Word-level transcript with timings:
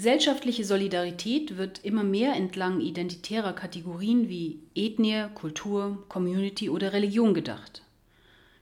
Gesellschaftliche 0.00 0.64
Solidarität 0.64 1.58
wird 1.58 1.84
immer 1.84 2.04
mehr 2.04 2.34
entlang 2.34 2.80
identitärer 2.80 3.52
Kategorien 3.52 4.30
wie 4.30 4.60
Ethnie, 4.74 5.26
Kultur, 5.34 6.06
Community 6.08 6.70
oder 6.70 6.94
Religion 6.94 7.34
gedacht. 7.34 7.82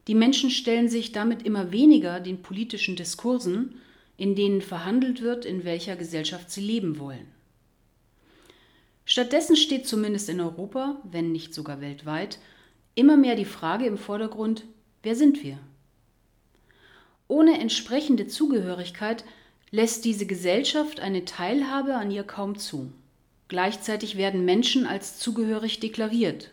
Die 0.09 0.17
Menschen 0.17 0.51
stellen 0.51 0.89
sich 0.89 1.13
damit 1.13 1.45
immer 1.45 1.71
weniger 1.71 2.19
den 2.19 2.43
politischen 2.43 2.97
Diskursen, 2.97 3.77
in 4.17 4.35
denen 4.35 4.61
verhandelt 4.61 5.23
wird, 5.23 5.45
in 5.45 5.63
welcher 5.63 5.95
Gesellschaft 5.95 6.51
sie 6.51 6.61
leben 6.61 6.99
wollen. 6.99 7.29
Stattdessen 9.05 9.55
steht 9.55 9.87
zumindest 9.87 10.29
in 10.29 10.41
Europa, 10.41 11.01
wenn 11.09 11.31
nicht 11.31 11.55
sogar 11.55 11.81
weltweit, 11.81 12.41
immer 12.97 13.17
mehr 13.17 13.37
die 13.37 13.45
Frage 13.45 13.87
im 13.87 13.97
Vordergrund, 13.97 14.65
wer 15.05 15.15
sind 15.15 15.45
wir? 15.45 15.61
Ohne 17.29 17.61
entsprechende 17.61 18.27
Zugehörigkeit 18.27 19.23
lässt 19.71 20.05
diese 20.05 20.27
Gesellschaft 20.27 21.01
eine 21.01 21.25
Teilhabe 21.25 21.95
an 21.95 22.11
ihr 22.11 22.25
kaum 22.25 22.59
zu. 22.59 22.93
Gleichzeitig 23.49 24.17
werden 24.17 24.45
Menschen 24.45 24.87
als 24.87 25.19
zugehörig 25.19 25.81
deklariert. 25.81 26.51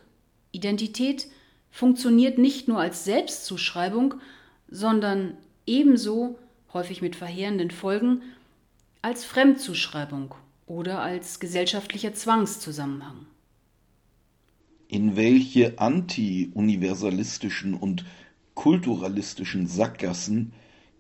Identität 0.51 1.27
funktioniert 1.69 2.37
nicht 2.37 2.67
nur 2.67 2.79
als 2.79 3.03
Selbstzuschreibung, 3.03 4.15
sondern 4.69 5.35
ebenso, 5.65 6.39
häufig 6.73 7.01
mit 7.01 7.15
verheerenden 7.15 7.71
Folgen, 7.71 8.21
als 9.01 9.25
Fremdzuschreibung 9.25 10.35
oder 10.67 11.01
als 11.01 11.39
gesellschaftlicher 11.39 12.13
Zwangszusammenhang. 12.13 13.25
In 14.87 15.15
welche 15.15 15.79
anti-universalistischen 15.79 17.73
und 17.73 18.05
kulturalistischen 18.53 19.67
Sackgassen 19.67 20.53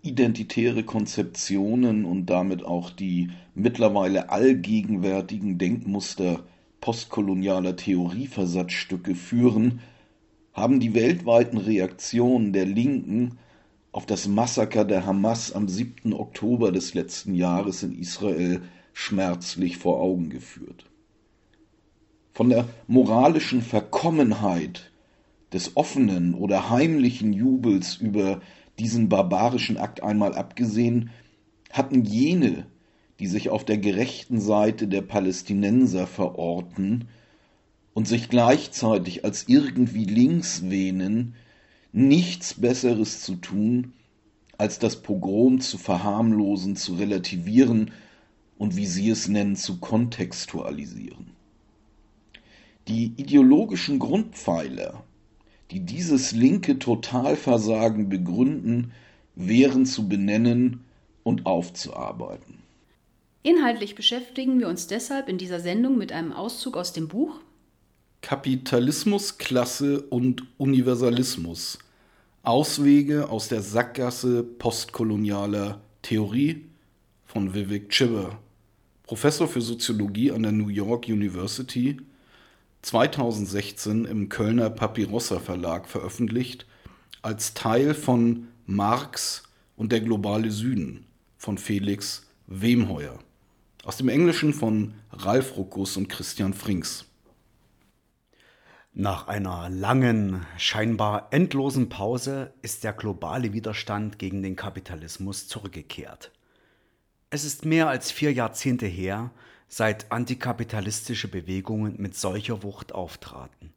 identitäre 0.05 0.83
Konzeptionen 0.83 2.05
und 2.05 2.27
damit 2.27 2.63
auch 2.63 2.91
die 2.91 3.29
mittlerweile 3.55 4.29
allgegenwärtigen 4.29 5.57
Denkmuster 5.57 6.43
postkolonialer 6.79 7.75
Theorieversatzstücke 7.75 9.15
führen, 9.15 9.81
haben 10.53 10.79
die 10.79 10.93
weltweiten 10.93 11.57
Reaktionen 11.57 12.53
der 12.53 12.65
Linken 12.65 13.37
auf 13.91 14.05
das 14.05 14.27
Massaker 14.27 14.85
der 14.85 15.05
Hamas 15.05 15.51
am 15.51 15.67
7. 15.67 16.13
Oktober 16.13 16.71
des 16.71 16.93
letzten 16.93 17.33
Jahres 17.33 17.81
in 17.81 17.97
Israel 17.97 18.61
schmerzlich 18.93 19.77
vor 19.77 19.99
Augen 19.99 20.29
geführt. 20.29 20.85
Von 22.33 22.49
der 22.49 22.67
moralischen 22.87 23.61
Verkommenheit 23.61 24.91
des 25.53 25.75
offenen 25.75 26.33
oder 26.33 26.69
heimlichen 26.69 27.33
Jubels 27.33 27.95
über 27.95 28.41
diesen 28.79 29.09
barbarischen 29.09 29.77
Akt 29.77 30.03
einmal 30.03 30.35
abgesehen, 30.35 31.09
hatten 31.71 32.03
jene, 32.03 32.65
die 33.19 33.27
sich 33.27 33.49
auf 33.49 33.63
der 33.63 33.77
gerechten 33.77 34.39
Seite 34.39 34.87
der 34.87 35.01
Palästinenser 35.01 36.07
verorten 36.07 37.07
und 37.93 38.07
sich 38.07 38.29
gleichzeitig 38.29 39.23
als 39.23 39.47
irgendwie 39.47 40.05
links 40.05 40.69
wähnen, 40.69 41.35
nichts 41.93 42.55
Besseres 42.55 43.21
zu 43.21 43.35
tun, 43.35 43.93
als 44.57 44.79
das 44.79 45.01
Pogrom 45.01 45.61
zu 45.61 45.77
verharmlosen, 45.77 46.75
zu 46.75 46.95
relativieren 46.95 47.91
und 48.57 48.75
wie 48.75 48.85
sie 48.85 49.09
es 49.09 49.27
nennen, 49.27 49.55
zu 49.55 49.79
kontextualisieren. 49.79 51.31
Die 52.87 53.13
ideologischen 53.17 53.99
Grundpfeiler 53.99 55.03
die 55.71 55.79
dieses 55.79 56.31
linke 56.31 56.79
Totalversagen 56.79 58.09
begründen, 58.09 58.91
wären 59.35 59.85
zu 59.85 60.07
benennen 60.07 60.83
und 61.23 61.45
aufzuarbeiten. 61.45 62.59
Inhaltlich 63.43 63.95
beschäftigen 63.95 64.59
wir 64.59 64.67
uns 64.67 64.87
deshalb 64.87 65.29
in 65.29 65.37
dieser 65.37 65.59
Sendung 65.59 65.97
mit 65.97 66.11
einem 66.11 66.33
Auszug 66.33 66.77
aus 66.77 66.93
dem 66.93 67.07
Buch 67.07 67.41
Kapitalismus, 68.21 69.37
Klasse 69.37 70.01
und 70.01 70.43
Universalismus. 70.57 71.77
Auswege 72.41 73.29
aus 73.29 73.49
der 73.49 73.61
Sackgasse 73.61 74.41
postkolonialer 74.41 75.79
Theorie 76.01 76.65
von 77.25 77.53
Vivek 77.53 77.89
Chibber, 77.89 78.39
Professor 79.03 79.47
für 79.47 79.61
Soziologie 79.61 80.31
an 80.31 80.41
der 80.41 80.51
New 80.51 80.69
York 80.69 81.07
University 81.07 81.97
2016 82.85 84.05
im 84.05 84.29
Kölner 84.29 84.69
Papyrossa 84.69 85.39
Verlag 85.39 85.87
veröffentlicht 85.87 86.67
als 87.23 87.55
Teil 87.55 87.95
von 87.95 88.49
Marx 88.67 89.41
und 89.75 89.91
der 89.91 90.01
globale 90.01 90.51
Süden 90.51 91.07
von 91.35 91.57
Felix 91.57 92.27
Wemheuer. 92.45 93.17
Aus 93.83 93.97
dem 93.97 94.07
Englischen 94.07 94.53
von 94.53 94.93
Ralf 95.11 95.57
Ruckus 95.57 95.97
und 95.97 96.09
Christian 96.09 96.53
Frings. 96.53 97.05
Nach 98.93 99.27
einer 99.27 99.67
langen, 99.71 100.45
scheinbar 100.59 101.29
endlosen 101.31 101.89
Pause 101.89 102.53
ist 102.61 102.83
der 102.83 102.93
globale 102.93 103.51
Widerstand 103.51 104.19
gegen 104.19 104.43
den 104.43 104.55
Kapitalismus 104.55 105.47
zurückgekehrt. 105.47 106.31
Es 107.31 107.45
ist 107.45 107.65
mehr 107.65 107.89
als 107.89 108.11
vier 108.11 108.31
Jahrzehnte 108.31 108.85
her, 108.85 109.31
seit 109.67 110.11
antikapitalistische 110.11 111.27
Bewegungen 111.27 111.95
mit 111.97 112.15
solcher 112.15 112.63
Wucht 112.63 112.93
auftraten. 112.93 113.73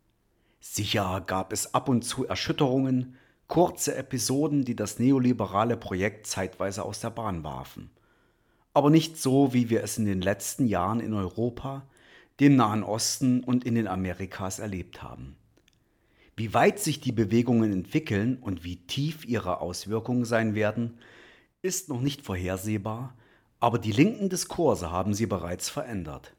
Sicher 0.61 1.23
gab 1.27 1.53
es 1.53 1.75
ab 1.75 1.89
und 1.89 2.03
zu 2.03 2.27
Erschütterungen, 2.27 3.17
kurze 3.47 3.95
Episoden, 3.97 4.65
die 4.65 4.77
das 4.77 4.99
neoliberale 4.99 5.77
Projekt 5.77 6.27
zeitweise 6.27 6.85
aus 6.85 7.01
der 7.01 7.11
Bahn 7.11 7.43
warfen. 7.43 7.91
Aber 8.75 8.91
nicht 8.91 9.17
so, 9.17 9.55
wie 9.55 9.71
wir 9.71 9.83
es 9.83 9.99
in 9.99 10.05
den 10.05 10.21
letzten 10.21 10.67
Jahren 10.67 11.01
in 11.01 11.15
Europa, 11.15 11.87
dem 12.39 12.57
Nahen 12.57 12.85
Osten 12.85 13.43
und 13.43 13.65
in 13.65 13.75
den 13.75 13.89
Amerikas 13.89 14.59
erlebt 14.59 15.03
haben. 15.03 15.37
Wie 16.37 16.55
weit 16.55 16.79
sich 16.79 17.01
die 17.01 17.11
Bewegungen 17.11 17.73
entwickeln 17.73 18.39
und 18.41 18.63
wie 18.63 18.77
tief 18.77 19.25
ihre 19.25 19.61
Auswirkungen 19.61 20.25
sein 20.25 20.55
werden, 20.55 20.99
ist 21.63 21.89
noch 21.89 22.01
nicht 22.01 22.23
vorhersehbar, 22.23 23.17
aber 23.61 23.79
die 23.79 23.93
linken 23.93 24.29
Diskurse 24.29 24.91
haben 24.91 25.15
sie 25.15 25.27
bereits 25.27 25.69
verändert. 25.69 26.33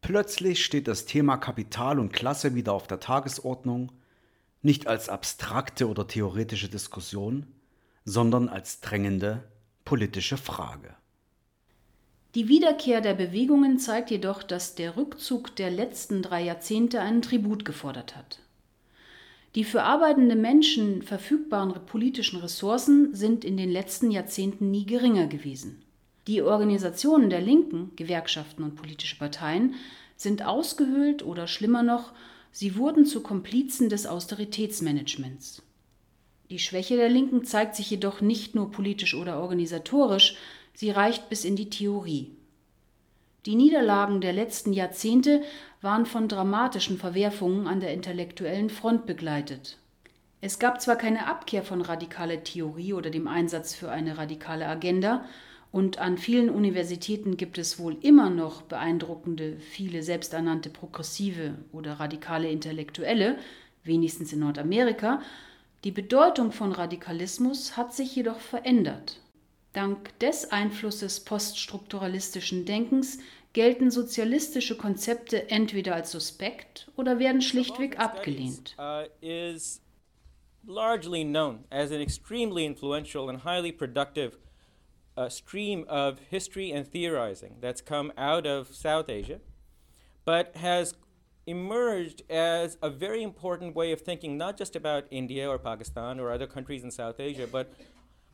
Plötzlich 0.00 0.64
steht 0.64 0.86
das 0.88 1.06
Thema 1.06 1.36
Kapital 1.36 1.98
und 1.98 2.12
Klasse 2.12 2.54
wieder 2.54 2.72
auf 2.72 2.86
der 2.86 3.00
Tagesordnung, 3.00 3.92
nicht 4.62 4.86
als 4.86 5.08
abstrakte 5.08 5.88
oder 5.88 6.06
theoretische 6.06 6.68
Diskussion, 6.68 7.46
sondern 8.04 8.48
als 8.48 8.80
drängende 8.80 9.42
politische 9.84 10.36
Frage. 10.36 10.94
Die 12.34 12.48
Wiederkehr 12.48 13.00
der 13.00 13.14
Bewegungen 13.14 13.78
zeigt 13.78 14.10
jedoch, 14.10 14.42
dass 14.42 14.74
der 14.74 14.96
Rückzug 14.96 15.56
der 15.56 15.70
letzten 15.70 16.22
drei 16.22 16.42
Jahrzehnte 16.42 17.00
einen 17.00 17.22
Tribut 17.22 17.64
gefordert 17.64 18.14
hat. 18.14 18.40
Die 19.54 19.64
für 19.64 19.84
arbeitende 19.84 20.36
Menschen 20.36 21.00
verfügbaren 21.00 21.72
politischen 21.86 22.40
Ressourcen 22.40 23.14
sind 23.14 23.42
in 23.42 23.56
den 23.56 23.70
letzten 23.70 24.10
Jahrzehnten 24.10 24.70
nie 24.70 24.84
geringer 24.84 25.28
gewesen. 25.28 25.82
Die 26.26 26.42
Organisationen 26.42 27.30
der 27.30 27.40
Linken, 27.40 27.92
Gewerkschaften 27.94 28.64
und 28.64 28.74
politische 28.74 29.16
Parteien 29.16 29.74
sind 30.16 30.44
ausgehöhlt 30.44 31.24
oder 31.24 31.46
schlimmer 31.46 31.84
noch, 31.84 32.12
sie 32.50 32.76
wurden 32.76 33.06
zu 33.06 33.22
Komplizen 33.22 33.88
des 33.88 34.06
Austeritätsmanagements. 34.06 35.62
Die 36.50 36.58
Schwäche 36.58 36.96
der 36.96 37.08
Linken 37.08 37.44
zeigt 37.44 37.76
sich 37.76 37.90
jedoch 37.90 38.20
nicht 38.20 38.54
nur 38.54 38.72
politisch 38.72 39.14
oder 39.14 39.40
organisatorisch, 39.40 40.36
sie 40.74 40.90
reicht 40.90 41.28
bis 41.28 41.44
in 41.44 41.54
die 41.54 41.70
Theorie. 41.70 42.32
Die 43.46 43.54
Niederlagen 43.54 44.20
der 44.20 44.32
letzten 44.32 44.72
Jahrzehnte 44.72 45.42
waren 45.80 46.06
von 46.06 46.26
dramatischen 46.26 46.98
Verwerfungen 46.98 47.68
an 47.68 47.78
der 47.78 47.92
intellektuellen 47.92 48.70
Front 48.70 49.06
begleitet. 49.06 49.78
Es 50.40 50.58
gab 50.58 50.80
zwar 50.80 50.96
keine 50.96 51.28
Abkehr 51.28 51.62
von 51.62 51.80
radikaler 51.80 52.42
Theorie 52.42 52.92
oder 52.92 53.10
dem 53.10 53.28
Einsatz 53.28 53.74
für 53.74 53.90
eine 53.90 54.18
radikale 54.18 54.66
Agenda, 54.66 55.24
und 55.76 55.98
an 55.98 56.16
vielen 56.16 56.48
Universitäten 56.48 57.36
gibt 57.36 57.58
es 57.58 57.78
wohl 57.78 57.98
immer 58.00 58.30
noch 58.30 58.62
beeindruckende, 58.62 59.58
viele 59.58 60.02
selbsternannte 60.02 60.70
progressive 60.70 61.54
oder 61.70 62.00
radikale 62.00 62.48
Intellektuelle, 62.48 63.36
wenigstens 63.84 64.32
in 64.32 64.38
Nordamerika. 64.38 65.20
Die 65.84 65.90
Bedeutung 65.90 66.50
von 66.50 66.72
Radikalismus 66.72 67.76
hat 67.76 67.94
sich 67.94 68.16
jedoch 68.16 68.38
verändert. 68.38 69.20
Dank 69.74 70.18
des 70.18 70.50
Einflusses 70.50 71.20
poststrukturalistischen 71.20 72.64
Denkens 72.64 73.18
gelten 73.52 73.90
sozialistische 73.90 74.78
Konzepte 74.78 75.50
entweder 75.50 75.94
als 75.94 76.10
suspekt 76.10 76.90
oder 76.96 77.18
werden 77.18 77.42
schlichtweg 77.42 77.98
abgelehnt. 77.98 78.74
Uh, 78.78 79.04
largely 80.66 81.22
known 81.22 81.64
as 81.68 81.92
an 81.92 82.00
extremely 82.00 82.64
influential 82.64 83.28
and 83.28 83.44
highly 83.44 83.72
productive 83.72 84.38
a 85.16 85.30
stream 85.30 85.84
of 85.88 86.18
history 86.30 86.70
and 86.70 86.86
theorizing 86.86 87.56
that's 87.60 87.80
come 87.80 88.12
out 88.18 88.46
of 88.46 88.74
South 88.74 89.08
Asia, 89.08 89.40
but 90.24 90.56
has 90.56 90.94
emerged 91.46 92.22
as 92.28 92.76
a 92.82 92.90
very 92.90 93.22
important 93.22 93.74
way 93.74 93.92
of 93.92 94.00
thinking, 94.00 94.36
not 94.36 94.56
just 94.56 94.76
about 94.76 95.04
India 95.10 95.48
or 95.48 95.58
Pakistan 95.58 96.18
or 96.18 96.30
other 96.30 96.46
countries 96.46 96.82
in 96.82 96.90
South 96.90 97.20
Asia, 97.20 97.46
but 97.46 97.72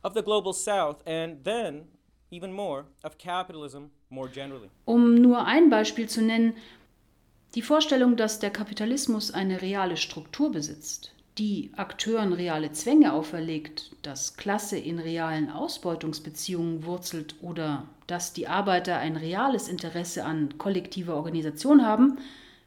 of 0.03 0.13
the 0.13 0.21
global 0.21 0.51
South, 0.51 1.01
and 1.05 1.43
then 1.43 1.85
even 2.31 2.51
more 2.51 2.85
of 3.03 3.17
capitalism 3.17 3.91
more 4.09 4.27
generally. 4.27 4.69
Um 4.85 5.21
nur 5.21 5.45
ein 5.45 5.69
Beispiel 5.69 6.09
zu 6.09 6.21
nennen, 6.21 6.55
die 7.55 7.61
Vorstellung, 7.61 8.15
dass 8.15 8.39
der 8.39 8.49
Kapitalismus 8.49 9.31
eine 9.31 9.61
reale 9.61 9.95
Struktur 9.95 10.51
besitzt, 10.51 11.13
die 11.37 11.71
Akteuren 11.75 12.33
reale 12.33 12.71
Zwänge 12.71 13.13
auferlegt, 13.13 13.95
dass 14.03 14.37
Klasse 14.37 14.77
in 14.77 14.99
realen 14.99 15.49
Ausbeutungsbeziehungen 15.49 16.85
wurzelt 16.85 17.35
oder 17.41 17.87
dass 18.05 18.33
die 18.33 18.47
Arbeiter 18.47 18.97
ein 18.97 19.17
reales 19.17 19.67
Interesse 19.67 20.25
an 20.25 20.57
kollektiver 20.57 21.15
Organisation 21.15 21.85
haben, 21.85 22.17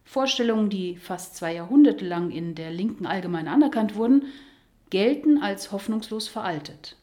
Vorstellungen, 0.04 0.70
die 0.70 0.96
fast 0.96 1.36
zwei 1.36 1.54
Jahrhunderte 1.54 2.04
lang 2.04 2.30
in 2.30 2.54
der 2.54 2.70
Linken 2.70 3.06
allgemein 3.06 3.48
anerkannt 3.48 3.96
wurden, 3.96 4.24
gelten 4.90 5.38
als 5.38 5.72
hoffnungslos 5.72 6.28
veraltet. 6.28 6.96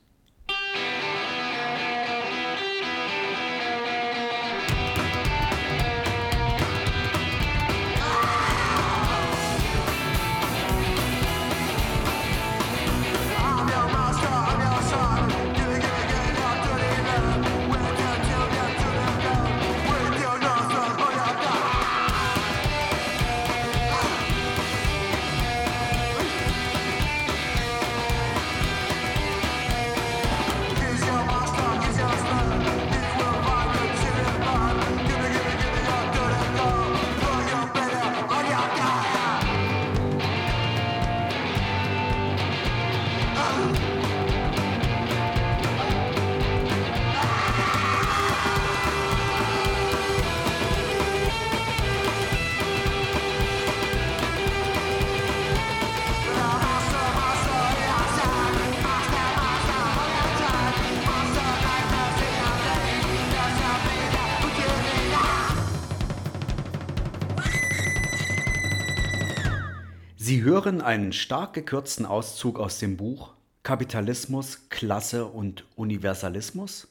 Sie 70.43 70.49
hören 70.49 70.81
einen 70.81 71.13
stark 71.13 71.53
gekürzten 71.53 72.05
Auszug 72.05 72.59
aus 72.59 72.77
dem 72.77 72.97
Buch 72.97 73.31
Kapitalismus, 73.63 74.67
Klasse 74.67 75.25
und 75.25 75.63
Universalismus 75.77 76.89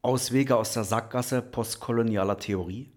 Auswege 0.00 0.54
aus 0.56 0.74
der 0.74 0.84
Sackgasse 0.84 1.42
postkolonialer 1.42 2.38
Theorie 2.38 2.92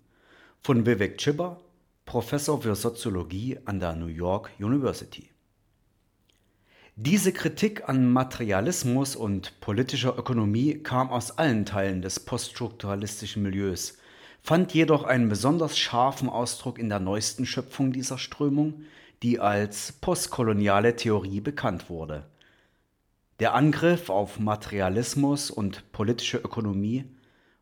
von 0.61 0.85
Vivek 0.85 1.17
Chibber, 1.17 1.59
Professor 2.05 2.61
für 2.61 2.75
Soziologie 2.75 3.57
an 3.65 3.79
der 3.79 3.95
New 3.95 4.05
York 4.05 4.51
University. 4.59 5.31
Diese 6.95 7.33
Kritik 7.33 7.89
an 7.89 8.13
Materialismus 8.13 9.15
und 9.15 9.59
politischer 9.61 10.15
Ökonomie 10.15 10.75
kam 10.75 11.09
aus 11.09 11.39
allen 11.39 11.65
Teilen 11.65 12.03
des 12.03 12.19
poststrukturalistischen 12.19 13.41
Milieus, 13.41 13.97
fand 14.43 14.75
jedoch 14.75 15.05
einen 15.05 15.27
besonders 15.27 15.75
scharfen 15.75 16.29
Ausdruck 16.29 16.77
in 16.77 16.89
der 16.89 16.99
neuesten 16.99 17.47
Schöpfung 17.47 17.91
dieser 17.91 18.19
Strömung, 18.19 18.83
die 19.23 19.39
als 19.39 19.93
postkoloniale 19.93 20.95
Theorie 20.95 21.41
bekannt 21.41 21.89
wurde. 21.89 22.25
Der 23.39 23.53
Angriff 23.53 24.09
auf 24.09 24.39
Materialismus 24.39 25.51
und 25.51 25.91
politische 25.91 26.37
Ökonomie 26.37 27.05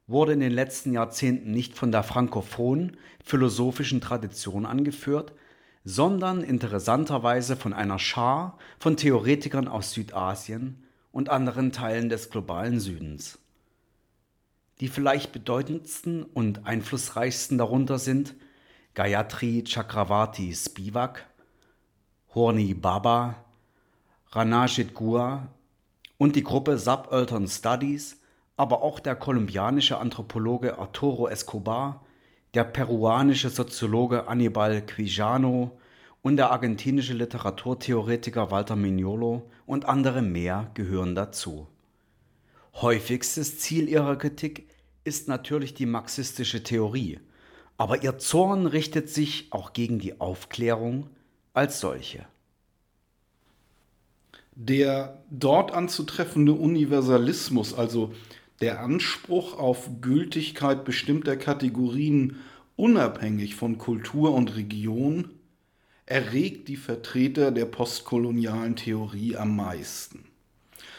wurde 0.08 0.34
in 0.34 0.40
den 0.40 0.52
letzten 0.52 0.94
Jahrzehnten 0.94 1.52
nicht 1.52 1.76
von 1.76 1.92
der 1.92 2.04
frankophonen 2.04 2.98
philosophischen 3.24 4.02
Tradition 4.02 4.66
angeführt, 4.66 5.34
sondern 5.84 6.42
interessanterweise 6.42 7.56
von 7.56 7.74
einer 7.74 8.00
Schar 8.00 8.58
von 8.80 8.98
Theoretikern 8.98 9.68
aus 9.68 9.92
Südasien 9.92 10.84
und 11.12 11.30
anderen 11.30 11.72
Teilen 11.72 12.10
des 12.10 12.30
globalen 12.30 12.80
Südens. 12.80 13.40
Die 14.80 14.90
vielleicht 14.90 15.32
bedeutendsten 15.32 16.24
und 16.24 16.66
einflussreichsten 16.66 17.58
darunter 17.58 18.00
sind 18.00 18.36
Gayatri 18.94 19.64
Chakravarti 19.64 20.54
Spivak, 20.54 21.26
Horni 22.36 22.74
Baba, 22.74 23.46
Ranajit 24.32 24.94
Gua 24.94 25.48
und 26.18 26.36
die 26.36 26.44
Gruppe 26.44 26.77
Subaltern 26.77 27.48
Studies, 27.48 28.20
aber 28.58 28.84
auch 28.84 29.00
der 29.00 29.15
kolumbianische 29.15 29.98
Anthropologe 29.98 30.77
Arturo 30.77 31.30
Escobar, 31.30 32.06
der 32.54 32.65
peruanische 32.65 33.50
Soziologe 33.50 34.27
Anibal 34.27 34.86
Quijano 34.86 35.80
und 36.22 36.36
der 36.36 36.51
argentinische 36.51 37.13
Literaturtheoretiker 37.13 38.51
Walter 38.51 38.75
Mignolo 38.75 39.50
und 39.65 39.86
andere 39.86 40.22
mehr 40.22 40.72
gehören 40.74 41.15
dazu. 41.15 41.68
Häufigstes 42.74 43.60
Ziel 43.60 43.88
ihrer 43.88 44.18
Kritik 44.18 44.68
ist 45.06 45.30
natürlich 45.30 45.74
die 45.74 45.86
marxistische 45.86 46.63
Theorie, 46.63 47.22
aber 47.77 48.04
ihr 48.04 48.18
Zorn 48.18 48.65
richtet 48.65 49.08
sich 49.10 49.54
auch 49.54 49.72
gegen 49.72 50.00
die 50.00 50.20
Aufklärung 50.20 51.10
als 51.56 51.80
solche. 51.80 52.26
Der 54.56 55.24
dort 55.30 55.74
anzutreffende 55.74 56.54
Universalismus, 56.54 57.74
also 57.74 58.14
der 58.62 58.80
Anspruch 58.82 59.58
auf 59.58 59.90
Gültigkeit 60.02 60.86
bestimmter 60.86 61.36
Kategorien 61.36 62.38
unabhängig 62.76 63.56
von 63.56 63.78
Kultur 63.78 64.34
und 64.34 64.56
Region, 64.56 65.30
erregt 66.06 66.68
die 66.68 66.78
Vertreter 66.78 67.52
der 67.52 67.66
postkolonialen 67.66 68.76
Theorie 68.76 69.36
am 69.36 69.56
meisten. 69.56 70.26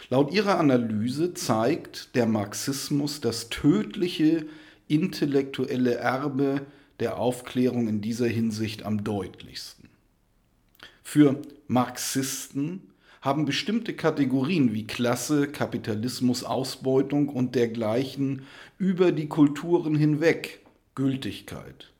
Laut 0.08 0.32
ihrer 0.32 0.58
Analyse 0.58 1.34
zeigt 1.34 2.14
der 2.14 2.26
Marxismus 2.26 3.20
das 3.20 3.48
tödliche 3.48 4.46
intellektuelle 4.88 5.94
Erbe 5.94 6.66
der 7.00 7.18
Aufklärung 7.18 7.88
in 7.88 8.00
dieser 8.00 8.28
Hinsicht 8.28 8.84
am 8.84 9.04
deutlichsten. 9.04 9.75
Für 11.08 11.40
Marxisten 11.68 12.80
haben 13.20 13.44
bestimmte 13.44 13.94
Kategorien 13.94 14.74
wie 14.74 14.88
Klasse, 14.88 15.46
Kapitalismus, 15.46 16.42
Ausbeutung 16.42 17.28
und 17.28 17.54
dergleichen 17.54 18.42
über 18.76 19.12
die 19.12 19.28
Kulturen 19.28 19.94
hinweg 19.94 20.66
Gültigkeit. 20.96 21.92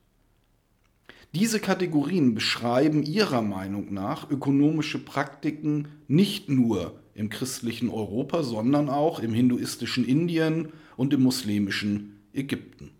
Diese 1.33 1.61
Kategorien 1.61 2.35
beschreiben 2.35 3.05
ihrer 3.05 3.43
Meinung 3.43 3.95
nach 3.95 4.29
ökonomische 4.29 4.99
Praktiken 4.99 5.87
nicht 6.09 6.49
nur 6.49 6.99
im 7.15 7.31
christlichen 7.31 7.91
Europa, 7.91 8.43
sondern 8.43 8.89
auch 8.89 9.21
im 9.21 9.33
hinduistischen 9.33 10.05
Indien 10.05 10.73
und 10.97 11.15
im 11.15 11.23
muslimischen 11.23 12.19
Ägypten. 12.35 12.96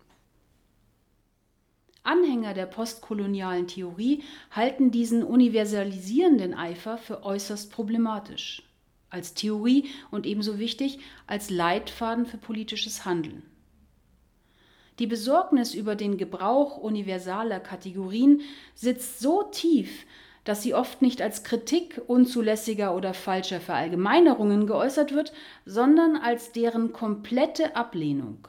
Anhänger 2.07 2.53
der 2.53 2.65
postkolonialen 2.65 3.67
Theorie 3.67 4.23
halten 4.51 4.91
diesen 4.91 5.23
universalisierenden 5.23 6.53
Eifer 6.53 6.97
für 6.97 7.23
äußerst 7.23 7.71
problematisch, 7.71 8.63
als 9.09 9.33
Theorie 9.33 9.89
und 10.09 10.25
ebenso 10.25 10.57
wichtig 10.57 10.99
als 11.27 11.49
Leitfaden 11.49 12.25
für 12.25 12.37
politisches 12.37 13.05
Handeln. 13.05 13.43
Die 14.99 15.07
Besorgnis 15.07 15.75
über 15.75 15.95
den 15.95 16.17
Gebrauch 16.17 16.77
universaler 16.77 17.59
Kategorien 17.59 18.41
sitzt 18.73 19.19
so 19.19 19.43
tief, 19.43 20.05
dass 20.43 20.63
sie 20.63 20.73
oft 20.73 21.01
nicht 21.01 21.21
als 21.21 21.43
Kritik 21.43 22.01
unzulässiger 22.07 22.95
oder 22.95 23.13
falscher 23.13 23.59
Verallgemeinerungen 23.59 24.65
geäußert 24.65 25.13
wird, 25.13 25.33
sondern 25.65 26.15
als 26.15 26.53
deren 26.53 26.93
komplette 26.93 27.75
Ablehnung. 27.75 28.47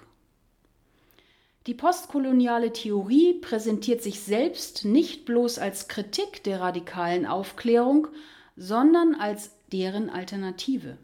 Die 1.69 1.75
postkoloniale 1.75 2.73
Theorie 2.73 3.35
präsentiert 3.35 4.03
sich 4.03 4.21
selbst 4.21 4.87
nicht 4.87 5.27
bloß 5.27 5.59
als 5.59 5.87
Kritik 5.87 6.43
der 6.43 6.63
radikalen 6.63 7.27
Aufklärung, 7.27 8.09
sondern 8.57 9.15
als 9.15 9.51
deren 9.71 10.09
Alternative. 10.09 10.97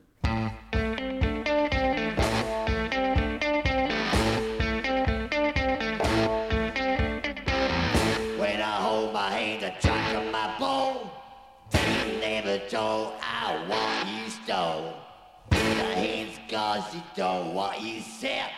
Cause 16.50 16.94
you 16.94 17.02
don't 17.16 17.52
what 17.54 17.80
you 17.80 18.00
said 18.00 18.50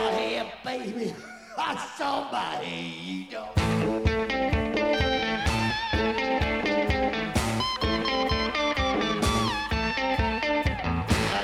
out 0.00 0.18
here, 0.18 0.46
baby. 0.64 1.14
I 1.58 1.76
somebody 1.96 2.76
you 3.04 3.30
know. 3.30 3.48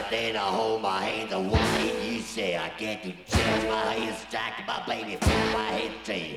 Then 0.08 0.36
I 0.36 0.38
hold 0.38 0.82
my 0.82 1.02
hands 1.02 1.32
and 1.32 1.50
one 1.50 1.60
thing 1.60 2.12
you 2.12 2.20
say 2.20 2.56
I 2.56 2.70
get 2.78 3.02
to 3.02 3.10
change 3.10 3.64
my 3.68 3.92
hands 3.92 4.18
stack 4.28 4.64
my 4.66 4.82
baby 4.86 5.16
from 5.16 5.52
my 5.52 5.68
head 5.76 5.92
to 6.04 6.16
you. 6.16 6.36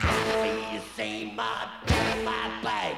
I 0.00 0.12
see 0.42 0.74
you 0.74 0.80
see 0.96 1.32
my 1.36 1.68
back, 1.86 2.24
my 2.24 2.62
back, 2.62 2.96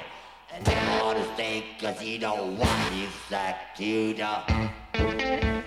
And 0.52 0.66
you 0.66 0.74
understand 1.04 1.64
cause 1.80 2.02
you 2.02 2.18
don't 2.18 2.56
want 2.56 2.94
you 2.94 3.08
sack 3.28 3.76
to 3.76 4.14
the 4.14 5.63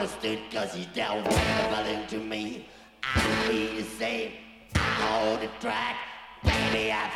understood 0.00 0.38
cause 0.50 0.74
you 0.78 0.86
don't 0.94 1.26
relevant 1.26 2.08
to 2.08 2.16
me. 2.16 2.66
I 3.02 3.20
feel 3.46 3.74
the 3.74 3.82
same, 3.82 4.32
I 4.74 4.78
hold 4.78 5.40
the 5.42 5.48
track. 5.60 5.96
Baby, 6.42 6.90
I 6.90 7.10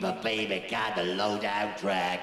but 0.00 0.20
baby, 0.20 0.66
got 0.68 0.96
the 0.96 1.04
low 1.04 1.38
down 1.38 1.76
track. 1.78 2.20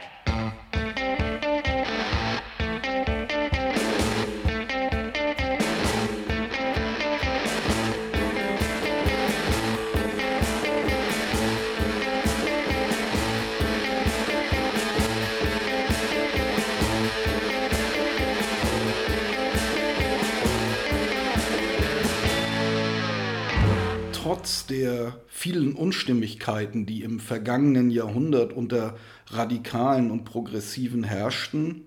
Trotz 24.33 24.65
der 24.65 25.19
vielen 25.27 25.73
Unstimmigkeiten, 25.73 26.85
die 26.85 27.03
im 27.03 27.19
vergangenen 27.19 27.91
Jahrhundert 27.91 28.53
unter 28.53 28.95
Radikalen 29.27 30.09
und 30.09 30.23
Progressiven 30.23 31.03
herrschten, 31.03 31.81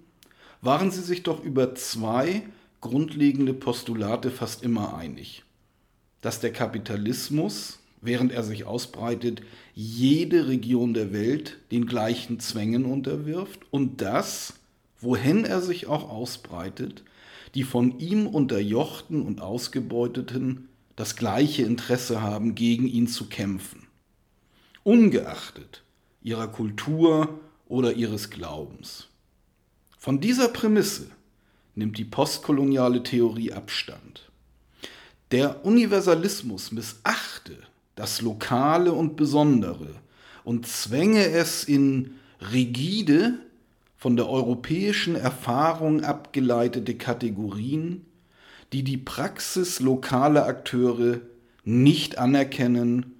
waren 0.60 0.90
sie 0.90 1.00
sich 1.00 1.22
doch 1.22 1.42
über 1.42 1.74
zwei 1.74 2.42
grundlegende 2.82 3.54
Postulate 3.54 4.30
fast 4.30 4.62
immer 4.62 4.94
einig. 4.94 5.42
Dass 6.20 6.38
der 6.40 6.52
Kapitalismus, 6.52 7.78
während 8.02 8.30
er 8.30 8.42
sich 8.42 8.66
ausbreitet, 8.66 9.40
jede 9.74 10.46
Region 10.46 10.92
der 10.92 11.14
Welt 11.14 11.56
den 11.70 11.86
gleichen 11.86 12.40
Zwängen 12.40 12.84
unterwirft 12.84 13.60
und 13.70 14.02
dass, 14.02 14.52
wohin 15.00 15.46
er 15.46 15.62
sich 15.62 15.86
auch 15.86 16.10
ausbreitet, 16.10 17.04
die 17.54 17.62
von 17.62 17.98
ihm 18.00 18.26
unterjochten 18.26 19.22
und 19.22 19.40
ausgebeuteten 19.40 20.68
das 20.96 21.16
gleiche 21.16 21.62
Interesse 21.62 22.22
haben, 22.22 22.54
gegen 22.54 22.86
ihn 22.86 23.06
zu 23.06 23.28
kämpfen, 23.28 23.86
ungeachtet 24.82 25.82
ihrer 26.22 26.48
Kultur 26.48 27.40
oder 27.66 27.94
ihres 27.94 28.30
Glaubens. 28.30 29.08
Von 29.98 30.20
dieser 30.20 30.48
Prämisse 30.48 31.06
nimmt 31.74 31.98
die 31.98 32.04
postkoloniale 32.04 33.02
Theorie 33.02 33.52
Abstand. 33.52 34.30
Der 35.30 35.64
Universalismus 35.64 36.72
missachte 36.72 37.56
das 37.94 38.20
Lokale 38.20 38.92
und 38.92 39.16
Besondere 39.16 39.88
und 40.44 40.66
zwänge 40.66 41.26
es 41.26 41.64
in 41.64 42.14
rigide, 42.52 43.38
von 43.96 44.16
der 44.16 44.28
europäischen 44.28 45.16
Erfahrung 45.16 46.02
abgeleitete 46.02 46.94
Kategorien, 46.94 48.04
die 48.74 48.82
die 48.82 48.98
Praxis 48.98 49.78
lokaler 49.78 50.46
Akteure 50.46 51.20
nicht 51.62 52.18
anerkennen 52.18 53.14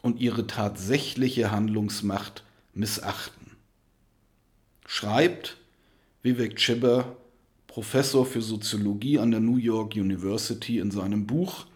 und 0.00 0.18
ihre 0.18 0.46
tatsächliche 0.46 1.50
Handlungsmacht 1.50 2.42
missachten. 2.72 3.50
Schreibt 4.86 5.58
Vivek 6.22 6.56
Chibber, 6.56 7.18
Professor 7.66 8.24
für 8.24 8.40
Soziologie 8.40 9.18
an 9.18 9.30
der 9.30 9.40
New 9.40 9.58
York 9.58 9.94
University 9.94 10.78
in 10.78 10.90
seinem 10.90 11.26
Buch 11.26 11.66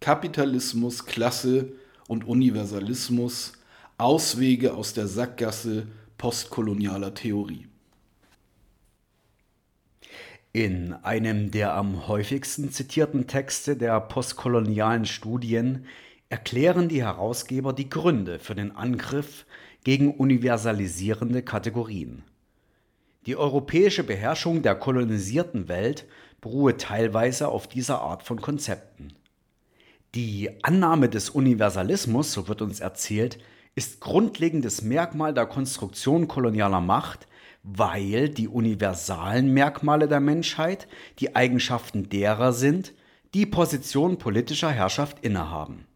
Kapitalismus, 0.00 1.06
Klasse 1.06 1.72
und 2.06 2.28
Universalismus 2.28 3.54
Auswege 3.96 4.74
aus 4.74 4.92
der 4.92 5.08
Sackgasse 5.08 5.86
postkolonialer 6.18 7.14
Theorie. 7.14 7.66
In 10.52 10.94
einem 11.02 11.50
der 11.50 11.74
am 11.74 12.08
häufigsten 12.08 12.72
zitierten 12.72 13.26
Texte 13.26 13.76
der 13.76 14.00
postkolonialen 14.00 15.04
Studien 15.04 15.84
erklären 16.30 16.88
die 16.88 17.02
Herausgeber 17.02 17.74
die 17.74 17.90
Gründe 17.90 18.38
für 18.38 18.54
den 18.54 18.74
Angriff 18.74 19.44
gegen 19.84 20.14
universalisierende 20.14 21.42
Kategorien. 21.42 22.24
Die 23.26 23.36
europäische 23.36 24.04
Beherrschung 24.04 24.62
der 24.62 24.74
kolonisierten 24.74 25.68
Welt 25.68 26.06
beruhe 26.40 26.78
teilweise 26.78 27.48
auf 27.48 27.66
dieser 27.66 28.00
Art 28.00 28.22
von 28.22 28.40
Konzepten. 28.40 29.12
Die 30.14 30.64
Annahme 30.64 31.10
des 31.10 31.28
Universalismus, 31.28 32.32
so 32.32 32.48
wird 32.48 32.62
uns 32.62 32.80
erzählt, 32.80 33.38
ist 33.74 34.00
grundlegendes 34.00 34.80
Merkmal 34.80 35.34
der 35.34 35.44
Konstruktion 35.44 36.26
kolonialer 36.26 36.80
Macht, 36.80 37.28
weil 37.62 38.28
die 38.28 38.48
universalen 38.48 39.52
Merkmale 39.52 40.08
der 40.08 40.20
Menschheit 40.20 40.88
die 41.18 41.36
Eigenschaften 41.36 42.08
derer 42.08 42.52
sind, 42.52 42.94
die 43.34 43.46
Position 43.46 44.18
politischer 44.18 44.70
Herrschaft 44.70 45.24
innehaben. 45.24 45.86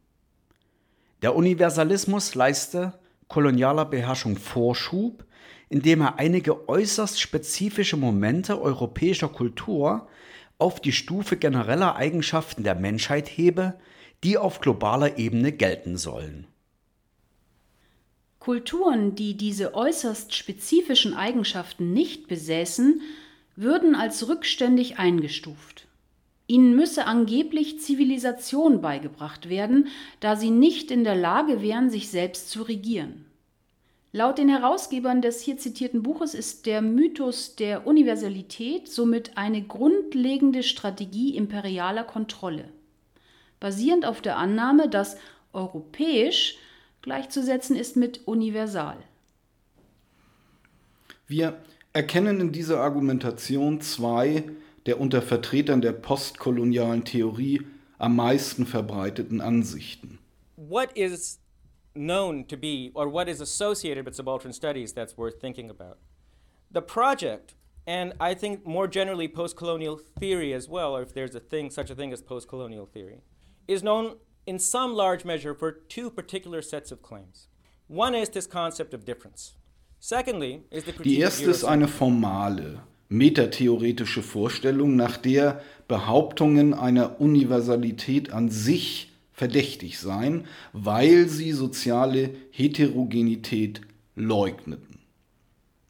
Der 1.23 1.37
Universalismus 1.37 2.35
leiste 2.35 2.99
kolonialer 3.28 3.87
Beherrschung 3.87 4.37
Vorschub, 4.37 5.25
indem 5.69 6.02
er 6.02 6.19
einige 6.19 6.69
äußerst 6.69 7.21
spezifische 7.21 7.97
Momente 7.97 8.61
europäischer 8.61 9.28
Kultur 9.28 10.09
auf 10.59 10.81
die 10.81 10.92
Stufe 10.92 11.37
genereller 11.37 11.97
Eigenschaften 11.97 12.62
der 12.62 12.75
Menschheit 12.75 13.28
hebe, 13.28 13.75
die 14.23 14.37
auf 14.37 14.61
globaler 14.61 15.19
Ebene 15.19 15.52
gelten 15.52 15.97
sollen. 15.97 16.47
Kulturen, 18.42 19.14
die 19.14 19.37
diese 19.37 19.72
äußerst 19.76 20.34
spezifischen 20.34 21.14
Eigenschaften 21.14 21.92
nicht 21.92 22.26
besäßen, 22.26 23.00
würden 23.54 23.94
als 23.94 24.26
rückständig 24.26 24.99
eingestuft. 24.99 25.87
Ihnen 26.49 26.75
müsse 26.75 27.06
angeblich 27.06 27.78
Zivilisation 27.78 28.80
beigebracht 28.80 29.49
werden, 29.49 29.87
da 30.18 30.34
sie 30.34 30.50
nicht 30.50 30.90
in 30.90 31.04
der 31.04 31.14
Lage 31.14 31.62
wären, 31.62 31.88
sich 31.88 32.08
selbst 32.08 32.50
zu 32.50 32.62
regieren. 32.62 33.26
Laut 34.11 34.38
den 34.38 34.49
Herausgebern 34.49 35.22
des 35.22 35.40
hier 35.40 35.56
zitierten 35.56 36.02
Buches 36.02 36.34
ist 36.34 36.66
der 36.66 36.82
Mythos 36.82 37.54
der 37.54 37.87
Universalität 37.87 38.90
somit 38.90 39.38
eine 39.38 39.62
grundlegende 39.62 40.64
Strategie 40.64 41.37
imperialer 41.37 42.02
Kontrolle, 42.02 42.64
basierend 43.61 44.04
auf 44.04 44.20
der 44.20 44.37
Annahme, 44.37 44.88
dass 44.88 45.16
europäisch 45.52 46.58
gleichzusetzen 47.02 47.76
ist 47.76 47.97
mit 47.97 48.26
universal. 48.26 48.97
Wir 51.26 51.59
erkennen 51.92 52.40
in 52.40 52.52
dieser 52.52 52.80
Argumentation 52.80 53.80
zwei 53.80 54.44
der 54.87 55.00
unter 55.00 55.23
Vertretern 55.23 55.80
der 55.80 55.92
postkolonialen 55.92 57.04
Theorie 57.04 57.62
am 57.99 58.16
meisten 58.16 58.66
verbreiteten 58.66 59.40
Ansichten. 59.40 60.18
what 60.68 60.97
is 60.97 61.38
known 61.94 62.44
to 62.44 62.56
be 62.56 62.90
or 62.94 63.09
what 63.09 63.28
is 63.28 63.40
associated 63.40 64.04
with 64.04 64.14
subaltern 64.14 64.52
studies 64.52 64.92
that's 64.92 65.16
worth 65.16 65.40
thinking 65.40 65.68
about. 65.68 65.99
The 66.71 66.82
project, 66.82 67.54
and 67.87 68.14
I 68.21 68.35
think 68.35 68.64
more 68.64 68.88
generally 68.88 69.28
post 69.28 69.56
colonial 69.56 70.00
theory 70.18 70.54
as 70.54 70.68
well, 70.68 70.97
or 70.97 71.02
if 71.02 71.12
there's 71.12 71.35
a 71.35 71.40
thing, 71.40 71.71
such 71.71 71.90
a 71.90 71.94
thing 71.94 72.12
as 72.12 72.23
post 72.23 72.49
colonial 72.49 72.87
theory, 72.87 73.21
is 73.68 73.82
known 73.82 74.16
in 74.46 74.58
some 74.58 74.94
large 74.94 75.25
measure 75.25 75.54
for 75.54 75.72
two 75.88 76.11
particular 76.11 76.62
sets 76.62 76.92
of 76.92 77.02
claims. 77.02 77.49
One 77.88 78.14
is 78.14 78.30
this 78.30 78.46
concept 78.49 78.94
of 78.94 79.04
difference. 79.04 79.54
Secondly, 80.00 80.62
is 80.70 80.84
the 80.84 80.92
Die 80.92 81.18
erste 81.18 81.50
ist 81.50 81.64
eine 81.64 81.87
formale, 81.87 82.82
metatheoretische 83.08 84.22
Vorstellung, 84.22 84.96
nach 84.96 85.16
der 85.16 85.61
Behauptungen 85.87 86.75
einer 86.75 87.20
Universalität 87.20 88.32
an 88.32 88.49
sich 88.49 89.12
verdächtig 89.32 89.99
seien, 89.99 90.46
weil 90.72 91.28
sie 91.28 91.52
soziale 91.52 92.30
Heterogenität 92.50 93.82
leugneten. 94.16 94.99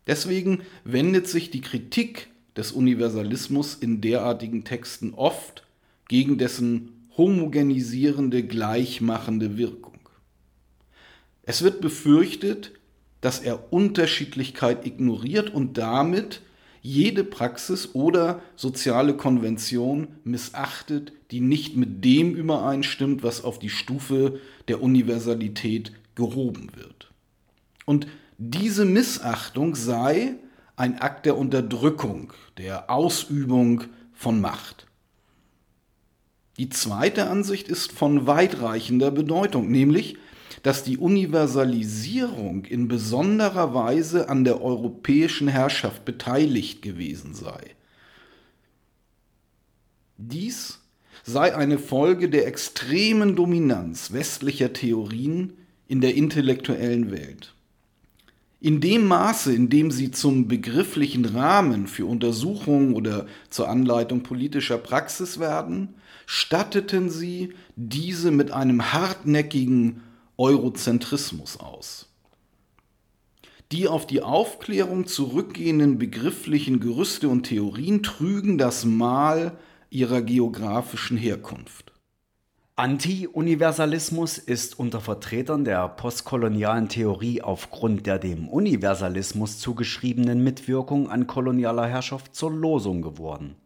Deswegen 0.06 0.62
wendet 0.84 1.28
sich 1.28 1.50
die 1.50 1.60
Kritik 1.60 2.28
des 2.56 2.72
Universalismus 2.72 3.74
in 3.74 4.00
derartigen 4.00 4.64
Texten 4.64 5.14
oft 5.14 5.64
gegen 6.08 6.38
dessen 6.38 6.91
homogenisierende, 7.16 8.42
gleichmachende 8.42 9.56
Wirkung. 9.56 9.98
Es 11.42 11.62
wird 11.62 11.80
befürchtet, 11.80 12.72
dass 13.20 13.40
er 13.40 13.72
Unterschiedlichkeit 13.72 14.86
ignoriert 14.86 15.52
und 15.52 15.78
damit 15.78 16.40
jede 16.82 17.22
Praxis 17.22 17.90
oder 17.94 18.42
soziale 18.56 19.16
Konvention 19.16 20.08
missachtet, 20.24 21.12
die 21.30 21.40
nicht 21.40 21.76
mit 21.76 22.04
dem 22.04 22.34
übereinstimmt, 22.34 23.22
was 23.22 23.44
auf 23.44 23.60
die 23.60 23.70
Stufe 23.70 24.40
der 24.66 24.82
Universalität 24.82 25.92
gehoben 26.16 26.70
wird. 26.74 27.10
Und 27.86 28.08
diese 28.38 28.84
Missachtung 28.84 29.76
sei 29.76 30.34
ein 30.74 31.00
Akt 31.00 31.26
der 31.26 31.38
Unterdrückung, 31.38 32.32
der 32.58 32.90
Ausübung 32.90 33.84
von 34.12 34.40
Macht. 34.40 34.86
Die 36.58 36.68
zweite 36.68 37.28
Ansicht 37.28 37.68
ist 37.68 37.92
von 37.92 38.26
weitreichender 38.26 39.10
Bedeutung, 39.10 39.70
nämlich, 39.70 40.16
dass 40.62 40.84
die 40.84 40.98
Universalisierung 40.98 42.64
in 42.66 42.88
besonderer 42.88 43.74
Weise 43.74 44.28
an 44.28 44.44
der 44.44 44.62
europäischen 44.62 45.48
Herrschaft 45.48 46.04
beteiligt 46.04 46.82
gewesen 46.82 47.34
sei. 47.34 47.74
Dies 50.18 50.80
sei 51.24 51.54
eine 51.56 51.78
Folge 51.78 52.28
der 52.28 52.46
extremen 52.46 53.34
Dominanz 53.34 54.12
westlicher 54.12 54.72
Theorien 54.72 55.54
in 55.88 56.00
der 56.00 56.14
intellektuellen 56.14 57.10
Welt. 57.10 57.54
In 58.60 58.80
dem 58.80 59.06
Maße, 59.06 59.52
in 59.52 59.68
dem 59.68 59.90
sie 59.90 60.12
zum 60.12 60.46
begrifflichen 60.46 61.24
Rahmen 61.24 61.88
für 61.88 62.06
Untersuchungen 62.06 62.94
oder 62.94 63.26
zur 63.50 63.68
Anleitung 63.68 64.22
politischer 64.22 64.78
Praxis 64.78 65.40
werden, 65.40 65.94
statteten 66.26 67.10
sie 67.10 67.54
diese 67.76 68.30
mit 68.30 68.50
einem 68.50 68.92
hartnäckigen 68.92 70.02
Eurozentrismus 70.36 71.58
aus. 71.58 72.08
Die 73.72 73.88
auf 73.88 74.06
die 74.06 74.22
Aufklärung 74.22 75.06
zurückgehenden 75.06 75.98
begrifflichen 75.98 76.78
Gerüste 76.80 77.28
und 77.28 77.44
Theorien 77.44 78.02
trügen 78.02 78.58
das 78.58 78.84
Mal 78.84 79.56
ihrer 79.88 80.20
geografischen 80.20 81.16
Herkunft. 81.16 81.92
Anti-Universalismus 82.74 84.38
ist 84.38 84.78
unter 84.78 85.00
Vertretern 85.00 85.64
der 85.64 85.88
postkolonialen 85.88 86.88
Theorie 86.88 87.42
aufgrund 87.42 88.06
der 88.06 88.18
dem 88.18 88.48
Universalismus 88.48 89.58
zugeschriebenen 89.58 90.42
Mitwirkung 90.42 91.10
an 91.10 91.26
kolonialer 91.26 91.86
Herrschaft 91.86 92.34
zur 92.34 92.50
Losung 92.50 93.02
geworden. 93.02 93.56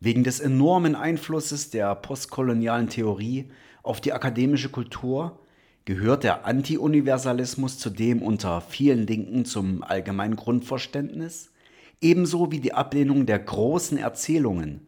Wegen 0.00 0.24
des 0.24 0.40
enormen 0.40 0.94
Einflusses 0.94 1.70
der 1.70 1.94
postkolonialen 1.94 2.88
Theorie 2.88 3.50
auf 3.82 4.00
die 4.00 4.12
akademische 4.12 4.70
Kultur 4.70 5.38
gehört 5.84 6.24
der 6.24 6.46
Anti-Universalismus 6.46 7.78
zudem 7.78 8.22
unter 8.22 8.60
vielen 8.60 9.06
Linken 9.06 9.44
zum 9.44 9.82
allgemeinen 9.82 10.36
Grundverständnis, 10.36 11.52
ebenso 12.00 12.50
wie 12.50 12.60
die 12.60 12.72
Ablehnung 12.72 13.26
der 13.26 13.38
großen 13.38 13.98
Erzählungen 13.98 14.86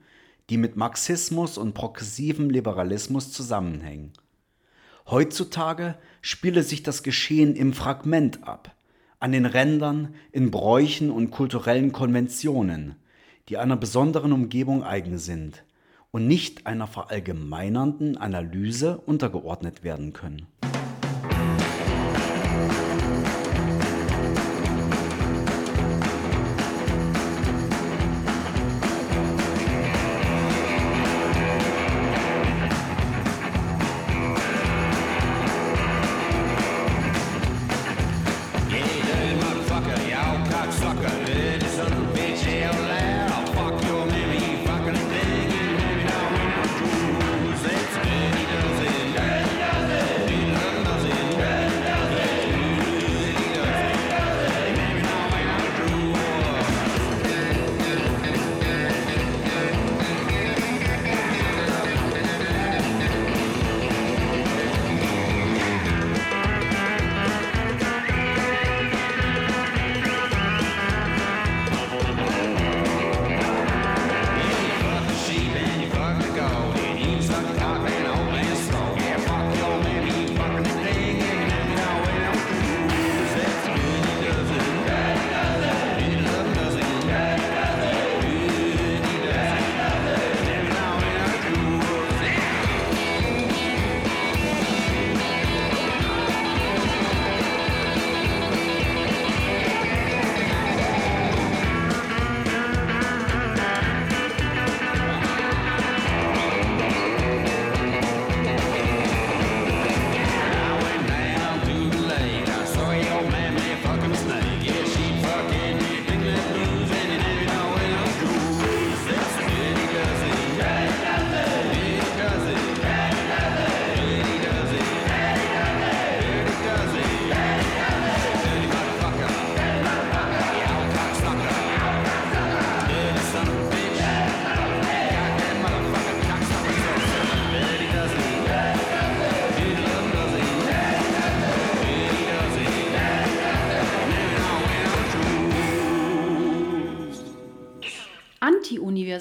die 0.51 0.59
mit 0.59 0.77
Marxismus 0.77 1.57
und 1.57 1.72
progressivem 1.72 2.51
Liberalismus 2.51 3.33
zusammenhängen. 3.33 4.12
Heutzutage 5.09 5.96
spiele 6.20 6.62
sich 6.62 6.83
das 6.83 7.03
Geschehen 7.03 7.57
im 7.57 7.72
Fragment 7.72 8.46
ab, 8.46 8.75
an 9.18 9.33
den 9.33 9.46
Rändern, 9.46 10.14
in 10.31 10.51
Bräuchen 10.51 11.11
und 11.11 11.31
kulturellen 11.31 11.92
Konventionen, 11.92 12.96
die 13.48 13.59
einer 13.59 13.76
besonderen 13.76 14.33
Umgebung 14.33 14.85
eigen 14.85 15.18
sind 15.18 15.64
und 16.11 16.26
nicht 16.26 16.66
einer 16.66 16.87
verallgemeinernden 16.87 18.16
Analyse 18.16 18.98
untergeordnet 18.98 19.83
werden 19.83 20.12
können. 20.12 20.46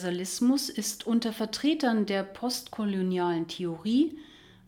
Universalismus 0.02 0.70
ist 0.70 1.06
unter 1.06 1.32
Vertretern 1.32 2.08
der 2.08 2.24
postkolonialen 2.24 3.48
Theorie 3.48 4.18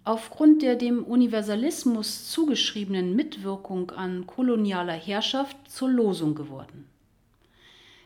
aufgrund 0.03 0.61
der 0.61 0.75
dem 0.75 1.03
Universalismus 1.03 2.29
zugeschriebenen 2.29 3.15
Mitwirkung 3.15 3.89
an 3.91 4.27
kolonialer 4.27 4.93
Herrschaft 4.93 5.57
zur 5.67 5.89
Losung 5.89 6.35
geworden. 6.35 6.85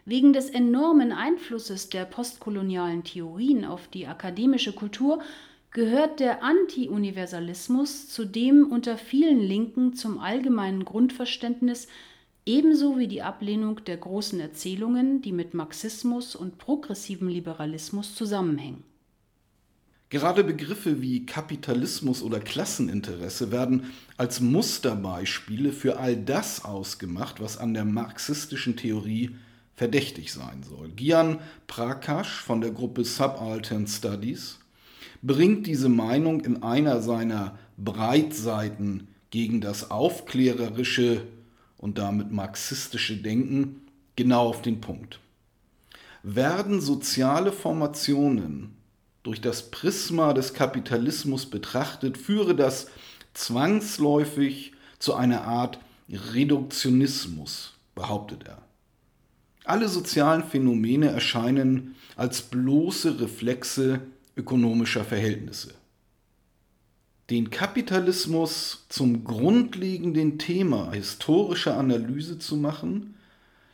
Wegen 0.05 0.31
des 0.31 0.49
enormen 0.49 1.11
Einflusses 1.11 1.89
der 1.89 2.05
postkolonialen 2.05 3.03
Theorien 3.03 3.65
auf 3.65 3.89
die 3.89 4.07
akademische 4.07 4.71
Kultur 4.71 5.19
gehört 5.71 6.21
der 6.21 6.43
Anti-Universalismus 6.43 8.07
zudem 8.07 8.71
unter 8.71 8.97
vielen 8.97 9.41
Linken 9.41 9.95
zum 9.95 10.19
allgemeinen 10.19 10.85
Grundverständnis 10.85 11.89
ebenso 12.47 12.97
wie 12.97 13.07
die 13.07 13.21
Ablehnung 13.21 13.83
der 13.83 13.97
großen 13.97 14.39
Erzählungen, 14.39 15.21
die 15.21 15.33
mit 15.33 15.53
Marxismus 15.53 16.35
und 16.35 16.57
progressivem 16.57 17.27
Liberalismus 17.27 18.15
zusammenhängen. 18.15 18.83
Gerade 20.09 20.45
Begriffe 20.45 21.01
wie 21.01 21.25
Kapitalismus 21.25 22.23
oder 22.23 22.39
Klasseninteresse 22.39 23.51
werden 23.51 23.91
als 24.15 24.39
Musterbeispiele 24.39 25.73
für 25.73 25.99
all 25.99 26.15
das 26.15 26.63
ausgemacht, 26.63 27.41
was 27.41 27.57
an 27.57 27.73
der 27.73 27.83
marxistischen 27.83 28.77
Theorie 28.77 29.35
verdächtig 29.75 30.31
sein 30.31 30.63
soll. 30.63 30.89
Gian 30.95 31.39
Prakash 31.67 32.41
von 32.41 32.61
der 32.61 32.71
Gruppe 32.71 33.03
Subaltern 33.03 33.85
Studies 33.85 34.59
bringt 35.21 35.67
diese 35.67 35.89
Meinung 35.89 36.39
in 36.39 36.63
einer 36.63 37.01
seiner 37.01 37.59
Breitseiten 37.77 39.09
gegen 39.29 39.59
das 39.59 39.91
aufklärerische 39.91 41.23
und 41.87 41.97
damit 41.97 42.33
marxistische 42.33 43.15
Denken 43.15 43.87
genau 44.17 44.49
auf 44.49 44.61
den 44.61 44.81
Punkt. 44.81 45.21
Werden 46.21 46.81
soziale 46.81 47.53
Formationen 47.53 48.75
durch 49.23 49.39
das 49.39 49.71
Prisma 49.71 50.33
des 50.33 50.53
Kapitalismus 50.53 51.45
betrachtet, 51.45 52.17
führe 52.17 52.55
das 52.55 52.87
zwangsläufig 53.33 54.73
zu 54.99 55.13
einer 55.13 55.43
Art 55.43 55.79
Reduktionismus, 56.09 57.73
behauptet 57.95 58.43
er. 58.43 58.61
Alle 59.63 59.87
sozialen 59.87 60.43
Phänomene 60.43 61.07
erscheinen 61.07 61.95
als 62.17 62.41
bloße 62.41 63.21
Reflexe 63.21 64.01
ökonomischer 64.35 65.05
Verhältnisse. 65.05 65.73
Den 67.29 67.49
Kapitalismus 67.49 68.85
zum 68.87 69.25
grundlegenden 69.25 70.39
Thema 70.39 70.93
historischer 70.93 71.77
Analyse 71.77 72.39
zu 72.39 72.55
machen, 72.55 73.15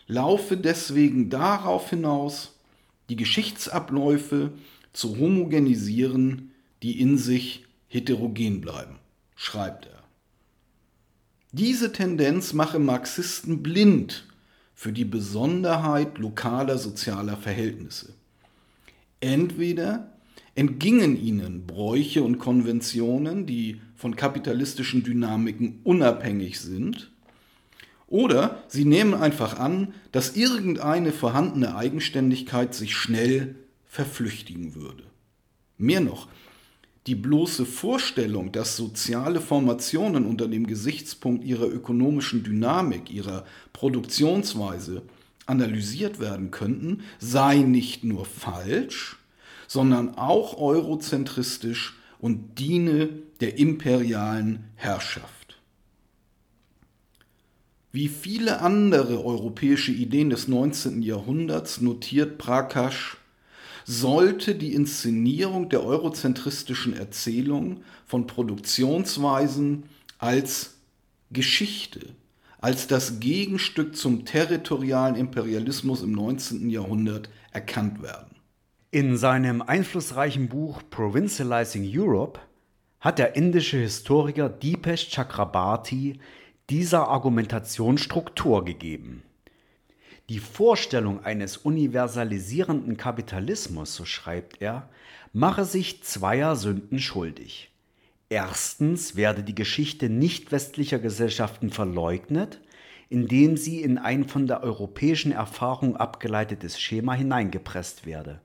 laufe 0.07 0.57
deswegen 0.57 1.29
darauf 1.29 1.89
hinaus, 1.89 2.55
die 3.09 3.15
Geschichtsabläufe 3.15 4.51
zu 4.91 5.17
homogenisieren, 5.19 6.51
die 6.81 6.99
in 6.99 7.17
sich 7.17 7.65
heterogen 7.87 8.59
bleiben, 8.59 8.95
schreibt 9.35 9.85
er. 9.85 10.03
Diese 11.51 11.91
Tendenz 11.91 12.53
mache 12.53 12.79
Marxisten 12.79 13.61
blind 13.61 14.25
für 14.73 14.91
die 14.91 15.05
Besonderheit 15.05 16.17
lokaler 16.17 16.79
sozialer 16.79 17.37
Verhältnisse. 17.37 18.13
Entweder 19.19 20.12
entgingen 20.55 21.21
ihnen 21.21 21.65
Bräuche 21.65 22.23
und 22.23 22.37
Konventionen, 22.37 23.45
die 23.45 23.81
von 23.95 24.15
kapitalistischen 24.15 25.03
Dynamiken 25.03 25.79
unabhängig 25.83 26.59
sind, 26.59 27.11
oder 28.07 28.63
sie 28.67 28.85
nehmen 28.85 29.15
einfach 29.15 29.57
an, 29.57 29.95
dass 30.11 30.35
irgendeine 30.35 31.11
vorhandene 31.11 31.75
Eigenständigkeit 31.75 32.75
sich 32.75 32.95
schnell 32.95 33.55
verflüchtigen 33.87 34.75
würde. 34.75 35.03
Mehr 35.79 36.01
noch, 36.01 36.27
die 37.07 37.15
bloße 37.15 37.65
Vorstellung, 37.65 38.51
dass 38.51 38.77
soziale 38.77 39.41
Formationen 39.41 40.25
unter 40.25 40.47
dem 40.47 40.67
Gesichtspunkt 40.67 41.43
ihrer 41.43 41.67
ökonomischen 41.67 42.43
Dynamik, 42.43 43.11
ihrer 43.11 43.45
Produktionsweise 43.73 45.01
analysiert 45.45 46.19
werden 46.19 46.51
könnten, 46.51 47.01
sei 47.19 47.57
nicht 47.57 48.03
nur 48.03 48.25
falsch, 48.25 49.17
sondern 49.73 50.19
auch 50.19 50.55
eurozentristisch 50.59 51.95
und 52.19 52.59
diene 52.59 53.09
der 53.41 53.57
imperialen 53.57 54.65
Herrschaft. 54.75 55.57
Wie 57.91 58.07
viele 58.07 58.61
andere 58.61 59.25
europäische 59.25 59.91
Ideen 59.91 60.29
des 60.29 60.47
19. 60.47 61.01
Jahrhunderts 61.01 61.81
notiert 61.81 62.37
Prakasch, 62.37 63.17
sollte 63.83 64.53
die 64.53 64.75
Inszenierung 64.75 65.69
der 65.69 65.83
eurozentristischen 65.83 66.95
Erzählung 66.95 67.81
von 68.05 68.27
Produktionsweisen 68.27 69.85
als 70.19 70.75
Geschichte, 71.31 72.09
als 72.59 72.85
das 72.85 73.19
Gegenstück 73.19 73.95
zum 73.95 74.23
territorialen 74.23 75.15
Imperialismus 75.15 76.03
im 76.03 76.11
19. 76.11 76.69
Jahrhundert 76.69 77.27
erkannt 77.51 78.03
werden. 78.03 78.32
In 78.93 79.17
seinem 79.17 79.63
einflussreichen 79.63 80.49
Buch 80.49 80.83
Provincializing 80.91 81.83
Europe 81.91 82.39
hat 82.99 83.17
der 83.17 83.35
indische 83.35 83.77
Historiker 83.77 84.49
Dipesh 84.49 85.09
Chakrabarti 85.09 86.19
dieser 86.69 87.07
Argumentation 87.07 87.97
Struktur 87.97 88.63
gegeben. 88.63 89.23
Die 90.29 90.37
Vorstellung 90.37 91.25
eines 91.25 91.57
universalisierenden 91.57 92.95
Kapitalismus, 92.95 93.95
so 93.95 94.05
schreibt 94.05 94.61
er, 94.61 94.87
mache 95.31 95.65
sich 95.65 96.03
zweier 96.03 96.55
Sünden 96.55 96.99
schuldig. 96.99 97.71
Erstens 98.29 99.15
werde 99.15 99.41
die 99.41 99.55
Geschichte 99.55 100.07
nicht 100.07 100.51
westlicher 100.51 100.99
Gesellschaften 100.99 101.71
verleugnet, 101.71 102.61
indem 103.09 103.57
sie 103.57 103.81
in 103.81 103.97
ein 103.97 104.25
von 104.25 104.45
der 104.45 104.61
europäischen 104.61 105.31
Erfahrung 105.31 105.97
abgeleitetes 105.97 106.79
Schema 106.79 107.15
hineingepresst 107.15 108.05
werde. 108.05 108.39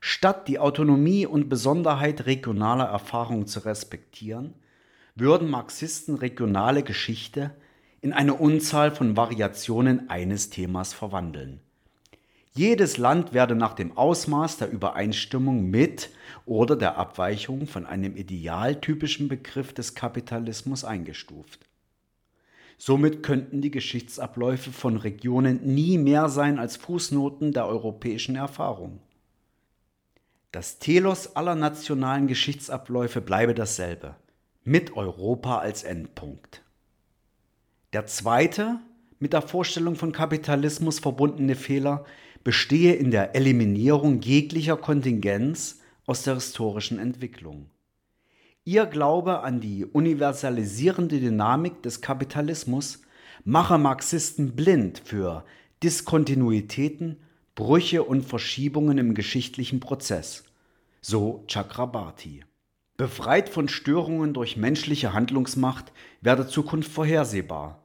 Statt 0.00 0.48
die 0.48 0.58
Autonomie 0.58 1.26
und 1.26 1.48
Besonderheit 1.48 2.26
regionaler 2.26 2.84
Erfahrungen 2.84 3.46
zu 3.46 3.60
respektieren, 3.60 4.54
würden 5.14 5.48
Marxisten 5.48 6.16
regionale 6.16 6.82
Geschichte 6.82 7.52
in 8.00 8.12
eine 8.12 8.34
Unzahl 8.34 8.90
von 8.90 9.16
Variationen 9.16 10.10
eines 10.10 10.50
Themas 10.50 10.92
verwandeln. 10.92 11.60
Jedes 12.56 12.96
Land 12.96 13.34
werde 13.34 13.54
nach 13.54 13.74
dem 13.74 13.96
Ausmaß 13.98 14.56
der 14.58 14.70
Übereinstimmung 14.70 15.68
mit 15.68 16.10
oder 16.46 16.74
der 16.74 16.96
Abweichung 16.96 17.66
von 17.66 17.84
einem 17.84 18.16
idealtypischen 18.16 19.28
Begriff 19.28 19.74
des 19.74 19.94
Kapitalismus 19.94 20.82
eingestuft. 20.82 21.66
Somit 22.78 23.22
könnten 23.22 23.60
die 23.60 23.70
Geschichtsabläufe 23.70 24.70
von 24.70 24.96
Regionen 24.96 25.74
nie 25.74 25.98
mehr 25.98 26.28
sein 26.28 26.58
als 26.58 26.76
Fußnoten 26.76 27.52
der 27.52 27.66
europäischen 27.66 28.36
Erfahrung. 28.36 29.00
Das 30.56 30.78
Telos 30.78 31.36
aller 31.36 31.54
nationalen 31.54 32.28
Geschichtsabläufe 32.28 33.20
bleibe 33.20 33.52
dasselbe, 33.52 34.14
mit 34.64 34.96
Europa 34.96 35.58
als 35.58 35.84
Endpunkt. 35.84 36.62
Der 37.92 38.06
zweite, 38.06 38.80
mit 39.18 39.34
der 39.34 39.42
Vorstellung 39.42 39.96
von 39.96 40.12
Kapitalismus 40.12 40.98
verbundene 40.98 41.56
Fehler 41.56 42.06
bestehe 42.42 42.94
in 42.94 43.10
der 43.10 43.34
Eliminierung 43.34 44.22
jeglicher 44.22 44.78
Kontingenz 44.78 45.80
aus 46.06 46.22
der 46.22 46.36
historischen 46.36 46.98
Entwicklung. 46.98 47.68
Ihr 48.64 48.86
Glaube 48.86 49.40
an 49.40 49.60
die 49.60 49.84
universalisierende 49.84 51.20
Dynamik 51.20 51.82
des 51.82 52.00
Kapitalismus 52.00 53.02
mache 53.44 53.76
Marxisten 53.76 54.56
blind 54.56 55.02
für 55.04 55.44
Diskontinuitäten, 55.82 57.18
Brüche 57.56 58.04
und 58.04 58.22
Verschiebungen 58.22 58.98
im 58.98 59.14
geschichtlichen 59.14 59.80
Prozess 59.80 60.44
so 61.00 61.42
Chakrabarti. 61.46 62.44
Befreit 62.98 63.48
von 63.48 63.68
Störungen 63.68 64.34
durch 64.34 64.58
menschliche 64.58 65.14
Handlungsmacht 65.14 65.90
werde 66.20 66.46
Zukunft 66.46 66.90
vorhersehbar, 66.92 67.82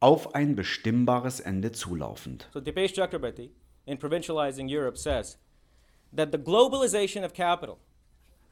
auf 0.00 0.34
ein 0.34 0.56
bestimmbares 0.56 1.40
Ende 1.40 1.70
zulaufend. 1.72 2.48
So 2.54 2.60
Dipesh 2.60 2.94
Chakrabarti 2.94 3.50
in 3.84 3.98
Provincializing 3.98 4.68
Europe 4.68 4.96
says 4.96 5.38
that 6.16 6.32
the 6.32 6.38
globalization 6.38 7.22
of 7.22 7.34
capital 7.34 7.76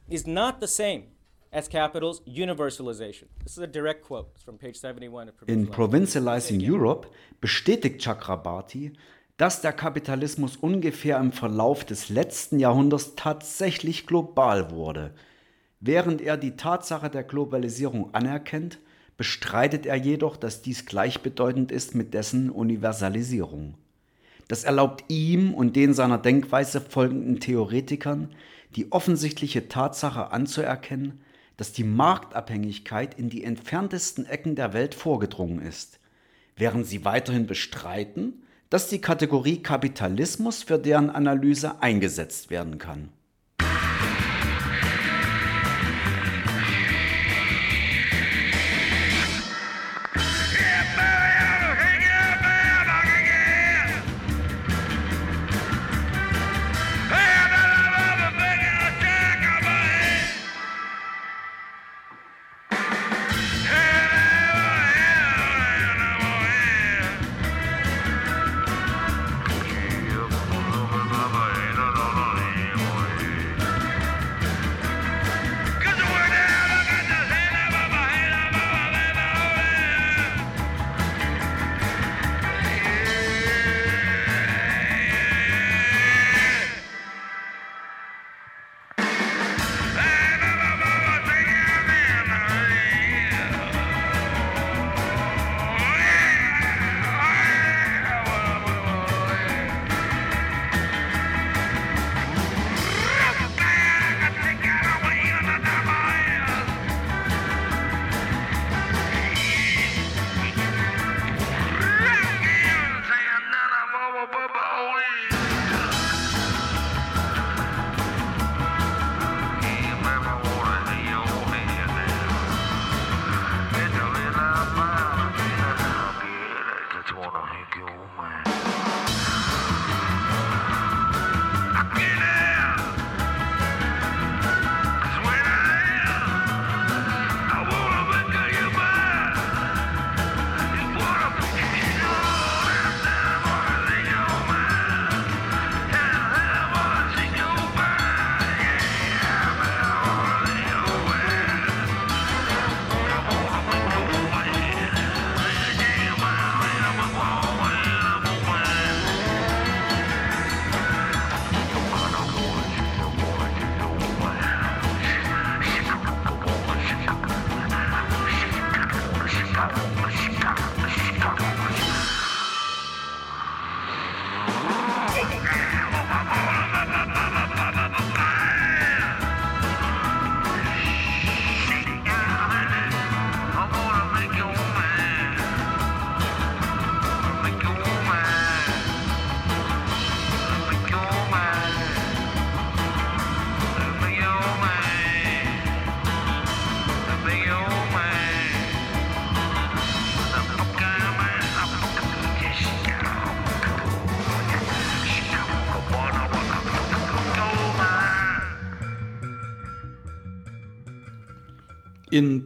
is 0.07 0.27
not 0.27 0.61
the 0.61 0.67
same 0.67 1.05
as 1.51 1.67
capital's 1.67 2.21
universalization. 2.27 3.27
This 3.43 3.53
is 3.53 3.63
a 3.63 3.67
direct 3.67 4.03
quote 4.03 4.37
from 4.43 4.59
page 4.59 4.77
71 4.77 5.29
of 5.29 5.35
In 5.47 5.67
Provincializing 5.67 6.59
Europe 6.59 7.07
bestätigt 7.41 8.01
Chakrabarti, 8.01 8.93
dass 9.39 9.61
der 9.61 9.71
Kapitalismus 9.71 10.57
ungefähr 10.57 11.17
im 11.17 11.31
Verlauf 11.31 11.85
des 11.85 12.09
letzten 12.09 12.59
Jahrhunderts 12.59 13.15
tatsächlich 13.15 14.05
global 14.05 14.69
wurde. 14.69 15.13
Während 15.79 16.19
er 16.19 16.35
die 16.35 16.57
Tatsache 16.57 17.09
der 17.09 17.23
Globalisierung 17.23 18.13
anerkennt, 18.13 18.79
bestreitet 19.15 19.85
er 19.85 19.95
jedoch, 19.95 20.35
dass 20.35 20.61
dies 20.61 20.85
gleichbedeutend 20.85 21.71
ist 21.71 21.95
mit 21.95 22.13
dessen 22.13 22.49
Universalisierung. 22.49 23.75
Das 24.49 24.65
erlaubt 24.65 25.05
ihm 25.07 25.53
und 25.53 25.77
den 25.77 25.93
seiner 25.93 26.17
Denkweise 26.17 26.81
folgenden 26.81 27.39
Theoretikern 27.39 28.31
die 28.75 28.91
offensichtliche 28.91 29.69
Tatsache 29.69 30.33
anzuerkennen, 30.33 31.21
dass 31.55 31.71
die 31.71 31.85
Marktabhängigkeit 31.85 33.17
in 33.17 33.29
die 33.29 33.45
entferntesten 33.45 34.25
Ecken 34.25 34.55
der 34.55 34.73
Welt 34.73 34.95
vorgedrungen 34.95 35.61
ist, 35.61 36.01
während 36.57 36.85
sie 36.85 37.05
weiterhin 37.05 37.47
bestreiten, 37.47 38.43
dass 38.69 38.87
die 38.87 39.01
Kategorie 39.01 39.61
Kapitalismus 39.61 40.63
für 40.63 40.77
deren 40.77 41.09
Analyse 41.09 41.81
eingesetzt 41.81 42.49
werden 42.49 42.77
kann. 42.77 43.09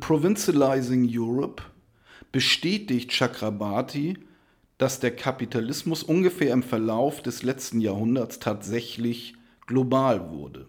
Provincializing 0.03 1.09
Europe 1.09 1.63
bestätigt 2.33 3.09
Chakrabarti, 3.11 4.17
dass 4.77 4.99
der 4.99 5.15
Kapitalismus 5.15 6.03
ungefähr 6.03 6.51
im 6.51 6.61
Verlauf 6.61 7.21
des 7.21 7.41
letzten 7.41 7.79
Jahrhunderts 7.79 8.39
tatsächlich 8.39 9.35
global 9.65 10.29
wurde. 10.29 10.67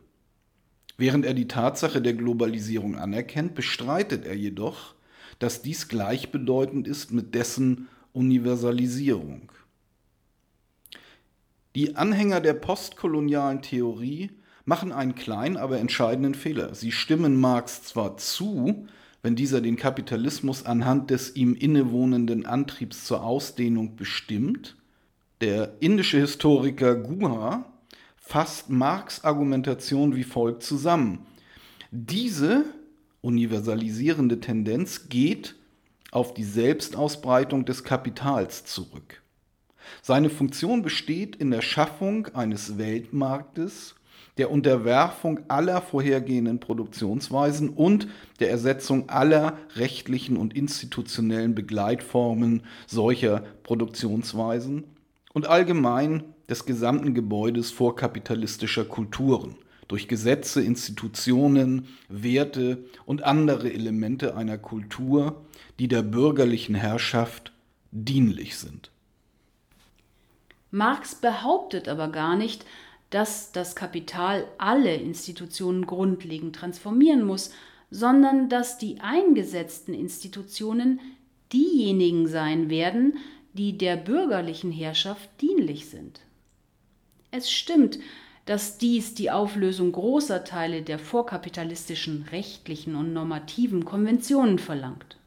Während 0.98 1.26
er 1.26 1.34
die 1.34 1.48
Tatsache 1.48 2.00
der 2.00 2.12
Globalisierung 2.12 2.94
anerkennt, 2.94 3.56
bestreitet 3.56 4.24
er 4.24 4.36
jedoch, 4.36 4.94
dass 5.40 5.62
dies 5.62 5.88
gleichbedeutend 5.88 6.86
ist 6.86 7.10
mit 7.10 7.34
dessen 7.34 7.88
Universalisierung. 8.12 9.50
Die 11.74 11.96
Anhänger 11.96 12.40
der 12.40 12.54
postkolonialen 12.54 13.62
Theorie 13.62 14.30
machen 14.64 14.92
einen 14.92 15.16
kleinen, 15.16 15.56
aber 15.56 15.80
entscheidenden 15.80 16.36
Fehler. 16.36 16.76
Sie 16.76 16.92
stimmen 16.92 17.34
Marx 17.40 17.82
zwar 17.82 18.16
zu, 18.16 18.86
wenn 19.24 19.36
dieser 19.36 19.62
den 19.62 19.76
Kapitalismus 19.76 20.66
anhand 20.66 21.08
des 21.08 21.34
ihm 21.34 21.54
innewohnenden 21.54 22.44
Antriebs 22.44 23.06
zur 23.06 23.24
Ausdehnung 23.24 23.96
bestimmt. 23.96 24.76
Der 25.40 25.76
indische 25.80 26.18
Historiker 26.18 26.94
Guha 26.94 27.64
fasst 28.18 28.68
Marx 28.68 29.24
Argumentation 29.24 30.14
wie 30.14 30.24
folgt 30.24 30.62
zusammen. 30.62 31.20
Diese 31.90 32.66
universalisierende 33.22 34.40
Tendenz 34.40 35.08
geht 35.08 35.54
auf 36.10 36.34
die 36.34 36.44
Selbstausbreitung 36.44 37.64
des 37.64 37.82
Kapitals 37.82 38.66
zurück. 38.66 39.22
Seine 40.02 40.28
Funktion 40.28 40.82
besteht 40.82 41.34
in 41.36 41.50
der 41.50 41.62
Schaffung 41.62 42.26
eines 42.34 42.76
Weltmarktes, 42.76 43.94
der 44.36 44.50
Unterwerfung 44.50 45.40
aller 45.48 45.80
vorhergehenden 45.80 46.58
Produktionsweisen 46.58 47.70
und 47.70 48.08
der 48.40 48.50
Ersetzung 48.50 49.08
aller 49.08 49.58
rechtlichen 49.76 50.36
und 50.36 50.54
institutionellen 50.54 51.54
Begleitformen 51.54 52.62
solcher 52.86 53.44
Produktionsweisen 53.62 54.84
und 55.32 55.46
allgemein 55.46 56.24
des 56.48 56.66
gesamten 56.66 57.14
Gebäudes 57.14 57.70
vorkapitalistischer 57.70 58.84
Kulturen 58.84 59.56
durch 59.88 60.08
Gesetze, 60.08 60.62
Institutionen, 60.62 61.88
Werte 62.08 62.84
und 63.04 63.22
andere 63.22 63.72
Elemente 63.72 64.36
einer 64.36 64.58
Kultur, 64.58 65.44
die 65.78 65.88
der 65.88 66.02
bürgerlichen 66.02 66.74
Herrschaft 66.74 67.52
dienlich 67.90 68.56
sind. 68.56 68.90
Marx 70.70 71.14
behauptet 71.14 71.88
aber 71.88 72.08
gar 72.08 72.36
nicht, 72.36 72.64
dass 73.14 73.52
das 73.52 73.76
Kapital 73.76 74.44
alle 74.58 74.92
Institutionen 74.92 75.86
grundlegend 75.86 76.56
transformieren 76.56 77.24
muss, 77.24 77.52
sondern 77.88 78.48
dass 78.48 78.76
die 78.76 78.98
eingesetzten 78.98 79.94
Institutionen 79.94 80.98
diejenigen 81.52 82.26
sein 82.26 82.70
werden, 82.70 83.18
die 83.52 83.78
der 83.78 83.94
bürgerlichen 83.94 84.72
Herrschaft 84.72 85.30
dienlich 85.40 85.88
sind. 85.88 86.22
Es 87.30 87.52
stimmt, 87.52 88.00
dass 88.46 88.78
dies 88.78 89.14
die 89.14 89.30
Auflösung 89.30 89.92
großer 89.92 90.42
Teile 90.42 90.82
der 90.82 90.98
vorkapitalistischen 90.98 92.26
rechtlichen 92.32 92.96
und 92.96 93.12
normativen 93.12 93.84
Konventionen 93.84 94.58
verlangt. 94.58 95.18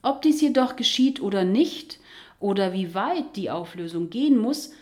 Ob 0.00 0.22
dies 0.22 0.40
jedoch 0.40 0.76
geschieht 0.76 1.20
oder 1.20 1.42
nicht, 1.42 1.98
oder 2.38 2.72
wie 2.72 2.94
weit 2.94 3.34
die 3.34 3.50
Auflösung 3.50 4.10
gehen 4.10 4.38
muss, 4.38 4.72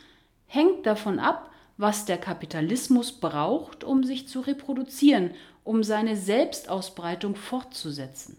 hängt 0.47 0.85
davon 0.85 1.19
ab, 1.19 1.51
was 1.77 2.05
der 2.05 2.19
Kapitalismus 2.19 3.13
braucht, 3.13 3.85
um 3.85 4.05
sich 4.05 4.29
zu 4.29 4.41
reproduzieren, 4.41 5.31
um 5.65 5.83
seine 5.83 6.17
Selbstausbreitung 6.17 7.37
fortzusetzen. 7.37 8.37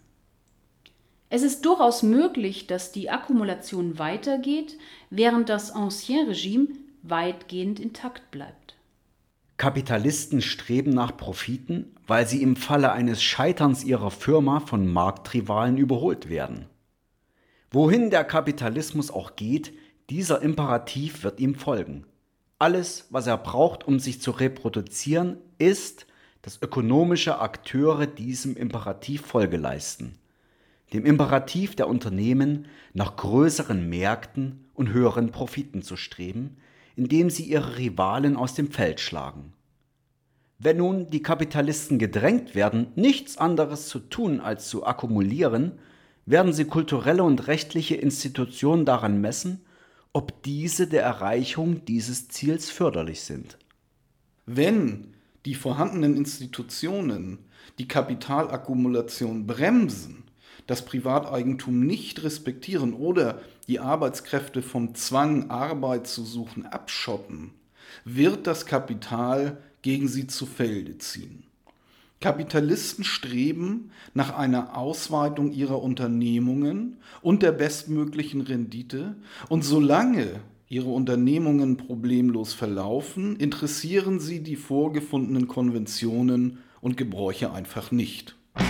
Es 1.30 1.41
ist 1.41 1.65
durchaus 1.65 2.04
möglich, 2.04 2.67
dass 2.67 2.91
die 2.91 3.10
Akkumulation 3.10 4.00
weitergeht, 4.00 4.78
während 5.10 5.50
das 5.50 5.71
Ancien 5.71 6.28
Regime 6.28 6.67
weitgehend 7.02 7.80
intakt 7.80 8.32
bleibt. 8.32 8.76
Kapitalisten 9.58 10.41
streben 10.41 10.91
nach 10.91 11.15
Profiten, 11.15 11.95
weil 12.08 12.28
sie 12.28 12.41
im 12.41 12.56
Falle 12.56 12.91
eines 12.91 13.24
Scheiterns 13.24 13.84
ihrer 13.84 14.12
Firma 14.12 14.60
von 14.60 14.91
Marktrivalen 14.91 15.78
überholt 15.78 16.30
werden. 16.30 16.65
Wohin 17.71 18.10
der 18.10 18.24
Kapitalismus 18.24 19.12
auch 19.12 19.36
geht, 19.36 19.74
dieser 20.10 20.41
Imperativ 20.41 21.24
wird 21.24 21.39
ihm 21.39 21.56
folgen. 21.56 22.06
Alles, 22.65 23.06
was 23.12 23.28
er 23.28 23.38
braucht, 23.38 23.88
um 23.88 23.99
sich 23.99 24.21
zu 24.21 24.32
reproduzieren, 24.32 25.38
ist, 25.60 26.08
dass 26.41 26.60
ökonomische 26.63 27.39
Akteure 27.39 28.08
diesem 28.08 28.58
Imperativ 28.58 29.21
Folge 29.21 29.58
leisten. 29.58 30.17
Dem 30.91 31.06
Imperativ 31.06 31.75
der 31.75 31.88
Unternehmen, 31.88 32.65
nach 32.95 33.17
größeren 33.17 33.88
Märkten 33.88 34.65
und 34.73 34.89
höheren 34.89 35.30
Profiten 35.30 35.84
zu 35.84 35.95
streben, 35.95 36.58
indem 36.95 37.30
sie 37.30 37.43
ihre 37.43 37.78
Rivalen 37.78 38.36
aus 38.36 38.56
dem 38.56 38.71
Feld 38.71 38.99
schlagen. 38.99 39.54
Wenn 40.58 40.78
nun 40.78 41.12
die 41.12 41.21
Kapitalisten 41.21 41.99
gedrängt 41.99 42.56
werden, 42.56 42.88
nichts 42.95 43.38
anderes 43.38 43.89
zu 43.89 43.99
tun 43.99 44.41
als 44.41 44.69
zu 44.69 44.88
akkumulieren, 44.88 45.73
werden 46.25 46.51
sie 46.51 46.65
kulturelle 46.65 47.21
und 47.21 47.45
rechtliche 47.45 47.93
Institutionen 47.93 48.86
daran 48.86 49.21
messen, 49.21 49.62
ob 50.15 50.43
diese 50.43 50.88
der 50.88 51.04
Erreichung 51.04 51.84
dieses 51.84 52.30
Ziels 52.30 52.69
förderlich 52.69 53.23
sind. 53.23 53.58
Wenn 54.45 55.13
die 55.43 55.56
vorhandenen 55.56 56.15
Institutionen 56.15 57.39
die 57.80 57.88
Kapitalakkumulation 57.89 59.45
bremsen, 59.45 60.23
das 60.67 60.86
Privateigentum 60.86 61.86
nicht 61.86 62.23
respektieren 62.23 62.93
oder 62.93 63.41
die 63.67 63.82
Arbeitskräfte 63.82 64.62
vom 64.62 64.95
Zwang, 64.95 65.49
Arbeit 65.49 66.08
zu 66.08 66.23
suchen, 66.23 66.65
abschotten, 66.65 67.51
wird 68.06 68.47
das 68.47 68.65
Kapital 68.65 69.58
gegen 69.82 70.08
sie 70.08 70.28
zu 70.28 70.45
Felde 70.45 70.97
ziehen. 70.97 71.44
Kapitalisten 72.25 73.03
streben 73.03 73.91
nach 74.15 74.35
einer 74.35 74.75
Ausweitung 74.75 75.51
ihrer 75.51 75.83
Unternehmungen 75.83 76.97
und 77.21 77.43
der 77.43 77.51
bestmöglichen 77.51 78.41
Rendite 78.41 79.15
und 79.47 79.63
solange 79.63 80.39
ihre 80.67 80.89
Unternehmungen 80.89 81.77
problemlos 81.77 82.55
verlaufen, 82.55 83.35
interessieren 83.35 84.19
sie 84.19 84.39
die 84.41 84.55
vorgefundenen 84.55 85.47
Konventionen 85.47 86.63
und 86.81 86.97
Gebräuche 86.97 87.51
einfach 87.51 87.91
nicht. 87.91 88.35
Well, 88.55 88.63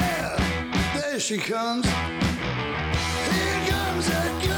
at 0.00 1.00
there 1.00 1.20
she 1.20 1.36
comes. 1.36 1.86
Here 1.86 3.60
comes 3.68 4.08
that 4.08 4.49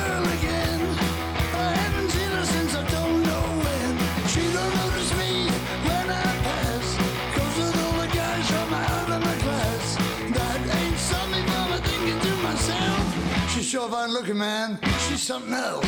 Sure 13.72 13.88
fine 13.88 14.12
looking, 14.12 14.36
man. 14.36 14.78
She's 15.08 15.22
something 15.22 15.54
else. 15.54 15.86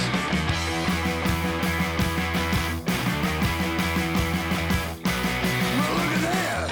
Well, 5.76 5.92
look 5.92 6.12
at 6.16 6.22
there, 6.22 6.64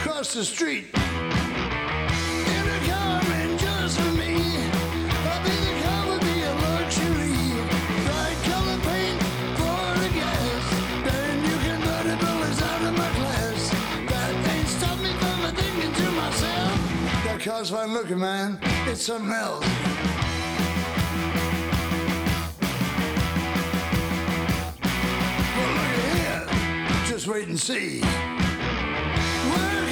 across 0.00 0.34
the 0.34 0.44
street. 0.44 0.86
In 0.94 2.64
a 2.66 2.78
car 2.90 3.22
just 3.56 4.00
for 4.00 4.12
me. 4.18 4.34
I 4.34 5.38
think 5.46 5.84
car 5.84 6.02
would 6.08 6.22
be 6.22 6.42
a 6.42 6.52
luxury. 6.66 7.38
Bright 8.02 8.38
color 8.50 8.78
paint 8.82 9.18
for 9.54 9.86
the 10.02 10.10
gas. 10.12 10.66
Out 12.60 12.82
of 12.82 12.92
my. 12.98 13.08
That 14.10 14.30
ain't 14.56 14.66
stopped 14.66 15.02
me 15.02 15.12
from 15.20 15.38
thinking 15.54 15.92
to 15.92 16.10
myself. 16.10 16.74
That 17.26 17.38
car's 17.44 17.70
fine 17.70 17.92
looking, 17.92 18.18
man. 18.18 18.58
It's 18.88 19.06
something 19.06 19.30
else. 19.30 19.64
Wait 27.28 27.48
and 27.48 27.60
see. 27.60 28.00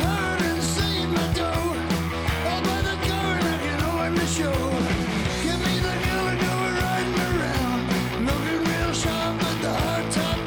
Hard 0.01 0.43
and 0.43 0.63
buy 2.65 2.81
the 4.15 4.27
show. 4.27 4.53
Give 5.43 5.59
me 5.67 5.79
the 5.81 5.95
riding 6.81 7.21
around. 7.29 7.81
Looking 8.25 8.63
real 8.65 8.93
sharp 8.93 9.37
with 9.37 9.61
the 9.61 9.75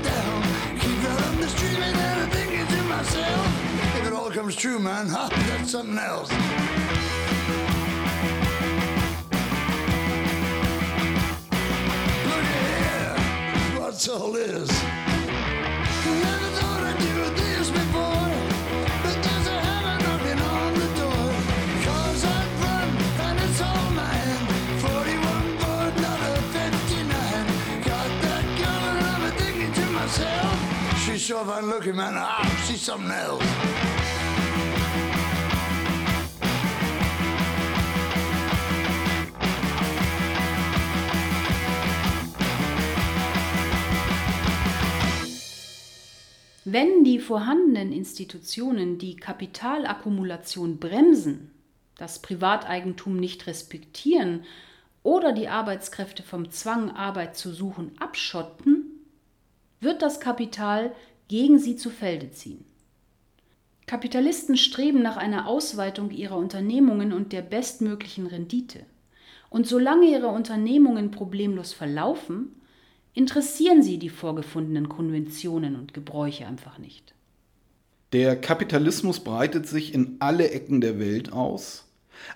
down. 0.04 0.42
Keep 0.80 1.04
on 1.28 1.40
the 1.40 1.48
and 1.84 1.98
I'm 1.98 2.30
to 2.68 2.84
myself. 2.84 3.46
If 3.98 4.08
it 4.08 4.14
all 4.14 4.32
comes 4.32 4.56
true, 4.56 4.80
man, 4.80 5.08
huh? 5.08 5.30
That's 5.32 5.72
something 5.72 5.98
else. 5.98 6.99
Fine 31.80 31.94
looking, 31.94 31.96
man. 31.96 32.14
Ah, 32.16 32.46
she's 32.68 32.82
something 32.82 33.12
else. 33.12 33.44
Wenn 46.66 47.04
die 47.04 47.18
vorhandenen 47.18 47.92
Institutionen 47.92 49.00
die 49.00 49.16
Kapitalakkumulation 49.16 50.78
bremsen, 50.78 51.52
das 51.98 52.22
Privateigentum 52.22 53.18
nicht 53.18 53.48
respektieren 53.48 54.44
oder 55.02 55.32
die 55.32 55.48
Arbeitskräfte 55.48 56.22
vom 56.22 56.52
Zwang, 56.52 56.92
Arbeit 56.92 57.36
zu 57.36 57.52
suchen, 57.52 57.94
abschotten, 58.00 58.86
wird 59.80 60.04
das 60.04 60.20
Kapital 60.20 60.94
gegen 61.30 61.60
sie 61.60 61.78
zu 61.78 61.90
Felde 61.90 62.32
ziehen. 62.32 62.66
Kapitalisten 63.86 64.58
streben 64.58 65.02
nach 65.02 65.18
einer 65.18 65.48
Ausweitung 65.48 66.12
ihrer 66.12 66.38
Unternehmungen 66.38 67.14
und 67.14 67.32
der 67.32 67.42
bestmöglichen 67.42 68.28
Rendite. 68.28 68.82
Und 69.50 69.66
solange 69.66 70.08
ihre 70.08 70.28
Unternehmungen 70.28 71.10
problemlos 71.10 71.74
verlaufen, 71.74 72.56
interessieren 73.14 73.82
sie 73.82 73.98
die 73.98 74.10
vorgefundenen 74.10 74.90
Konventionen 74.90 75.76
und 75.76 75.94
Gebräuche 75.94 76.46
einfach 76.46 76.78
nicht. 76.78 77.16
Der 78.14 78.40
Kapitalismus 78.40 79.20
breitet 79.20 79.68
sich 79.68 79.94
in 79.94 80.18
alle 80.20 80.52
Ecken 80.52 80.82
der 80.82 81.00
Welt 81.00 81.32
aus, 81.32 81.88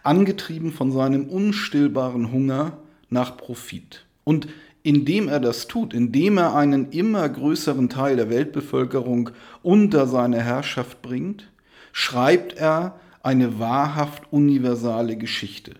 angetrieben 0.01 0.71
von 0.71 0.91
seinem 0.91 1.29
unstillbaren 1.29 2.31
Hunger 2.31 2.79
nach 3.09 3.37
Profit. 3.37 4.05
Und 4.23 4.47
indem 4.83 5.29
er 5.29 5.39
das 5.39 5.67
tut, 5.67 5.93
indem 5.93 6.37
er 6.37 6.55
einen 6.55 6.91
immer 6.91 7.27
größeren 7.27 7.89
Teil 7.89 8.17
der 8.17 8.29
Weltbevölkerung 8.29 9.31
unter 9.61 10.07
seine 10.07 10.41
Herrschaft 10.41 11.01
bringt, 11.01 11.49
schreibt 11.93 12.53
er 12.53 12.99
eine 13.21 13.59
wahrhaft 13.59 14.31
universale 14.31 15.15
Geschichte, 15.15 15.75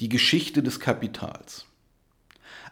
die 0.00 0.10
Geschichte 0.10 0.62
des 0.62 0.78
Kapitals. 0.78 1.64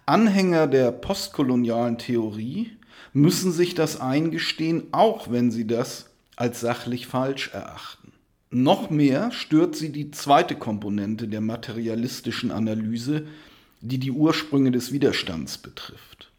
Anhänger 0.04 0.66
der 0.66 0.92
postkolonialen 0.92 1.96
Theorie 1.96 2.72
müssen 3.14 3.50
sich 3.50 3.74
das 3.74 3.98
eingestehen, 3.98 4.84
auch 4.92 5.30
wenn 5.30 5.50
sie 5.50 5.66
das 5.66 6.10
als 6.36 6.60
sachlich 6.60 7.06
falsch 7.06 7.48
erachten. 7.54 8.12
Noch 8.50 8.90
mehr 8.90 9.32
stört 9.32 9.74
sie 9.74 9.90
die 9.90 10.10
zweite 10.10 10.54
Komponente 10.54 11.26
der 11.26 11.40
materialistischen 11.40 12.52
Analyse, 12.52 13.26
die 13.88 13.98
die 13.98 14.10
Ursprünge 14.10 14.70
des 14.70 14.92
Widerstands 14.92 15.58
betrifft. 15.58 16.30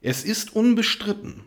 Es 0.00 0.24
ist 0.24 0.54
unbestritten, 0.54 1.42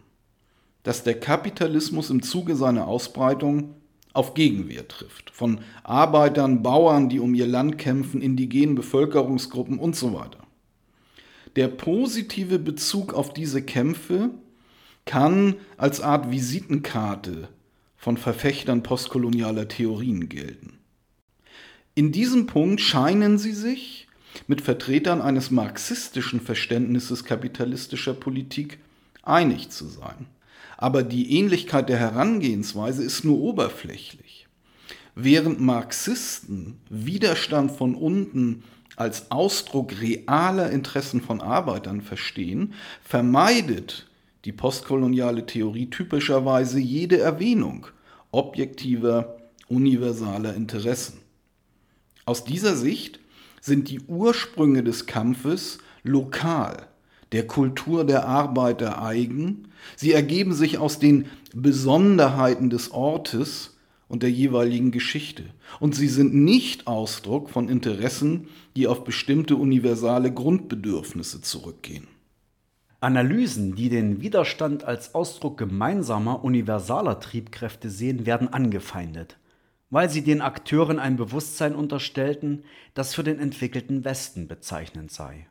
dass 0.84 1.04
der 1.04 1.20
Kapitalismus 1.20 2.10
im 2.10 2.22
Zuge 2.22 2.56
seiner 2.56 2.88
Ausbreitung 2.88 3.76
auf 4.14 4.34
Gegenwehr 4.34 4.88
trifft. 4.88 5.30
Von 5.30 5.62
Arbeitern, 5.84 6.64
Bauern, 6.64 7.10
die 7.10 7.20
um 7.20 7.34
ihr 7.36 7.48
Land 7.48 7.78
kämpfen, 7.78 8.22
indigenen 8.22 8.76
Bevölkerungsgruppen 8.76 9.80
und 9.80 9.96
so 9.96 10.14
weiter. 10.14 10.40
Der 11.56 11.68
positive 11.68 12.60
Bezug 12.60 13.14
auf 13.14 13.34
diese 13.34 13.62
Kämpfe 13.62 14.32
kann 15.06 15.56
als 15.78 16.02
Art 16.02 16.32
Visitenkarte 16.32 17.50
von 17.98 18.18
Verfechtern 18.18 18.84
postkolonialer 18.84 19.68
Theorien 19.68 20.30
gelten. 20.30 20.80
In 21.96 22.12
diesem 22.12 22.46
Punkt 22.46 22.82
scheinen 22.82 23.38
sie 23.38 23.52
sich 23.52 24.09
mit 24.48 24.62
Vertretern 24.62 25.22
eines 25.22 25.52
marxistischen 25.52 26.42
Verständnisses 26.42 27.26
kapitalistischer 27.26 28.14
Politik 28.14 28.80
einig 29.24 29.70
zu 29.70 29.88
sein. 29.88 30.28
Aber 30.78 31.04
die 31.04 31.38
Ähnlichkeit 31.38 31.90
der 31.90 31.98
Herangehensweise 31.98 33.04
ist 33.04 33.26
nur 33.26 33.40
oberflächlich. 33.40 34.48
Während 35.16 35.60
Marxisten 35.60 36.80
Widerstand 36.90 37.72
von 37.72 37.96
unten 37.96 38.64
als 38.96 39.32
Ausdruck 39.32 40.00
realer 40.00 40.72
Interessen 40.72 41.22
von 41.22 41.42
Arbeitern 41.42 42.02
verstehen, 42.02 42.74
vermeidet 43.04 44.08
die 44.46 44.52
postkoloniale 44.52 45.46
Theorie 45.46 45.90
typischerweise 45.90 46.80
jede 46.80 47.20
Erwähnung 47.20 47.88
objektiver, 48.32 49.38
universaler 49.68 50.54
Interessen. 50.54 51.20
Aus 52.26 52.44
dieser 52.44 52.76
Sicht 52.76 53.20
sind 53.62 53.90
die 53.90 54.02
Ursprünge 54.02 54.84
des 54.84 55.06
Kampfes 55.06 55.80
lokal, 56.04 56.88
der 57.32 57.48
Kultur 57.48 58.06
der 58.06 58.26
Arbeiter 58.26 59.02
eigen, 59.02 59.70
sie 59.96 60.14
ergeben 60.14 60.54
sich 60.54 60.78
aus 60.78 61.00
den 61.00 61.26
Besonderheiten 61.54 62.70
des 62.70 62.92
Ortes 62.92 63.78
und 64.08 64.24
der 64.24 64.32
jeweiligen 64.32 64.92
Geschichte. 64.92 65.44
Und 65.80 65.96
sie 65.96 66.08
sind 66.08 66.34
nicht 66.34 66.88
Ausdruck 66.88 67.50
von 67.50 67.70
Interessen, 67.70 68.48
die 68.76 68.88
auf 68.88 69.04
bestimmte 69.04 69.56
universale 69.56 70.34
Grundbedürfnisse 70.34 71.42
zurückgehen. 71.42 72.08
Analysen, 73.02 73.76
die 73.76 73.88
den 73.88 74.22
Widerstand 74.22 74.84
als 74.84 75.16
Ausdruck 75.16 75.58
gemeinsamer, 75.58 76.44
universaler 76.44 77.20
Triebkräfte 77.22 77.90
sehen, 77.90 78.26
werden 78.26 78.52
angefeindet, 78.52 79.38
weil 79.90 80.10
sie 80.10 80.24
den 80.24 80.42
Akteuren 80.42 81.00
ein 81.00 81.18
Bewusstsein 81.18 81.76
unterstellten, 81.76 82.64
das 82.94 83.16
für 83.16 83.24
den 83.24 83.40
entwickelten 83.40 84.06
Westen 84.06 84.48
bezeichnend 84.48 85.12
sei. 85.12 85.48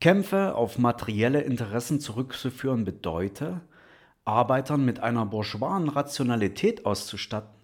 Kämpfe 0.00 0.54
auf 0.54 0.78
materielle 0.78 1.40
Interessen 1.40 2.00
zurückzuführen 2.00 2.84
bedeute, 2.84 3.62
Arbeitern 4.26 4.84
mit 4.84 5.00
einer 5.00 5.26
bourgeoisen 5.26 5.88
Rationalität 5.88 6.86
auszustatten, 6.86 7.54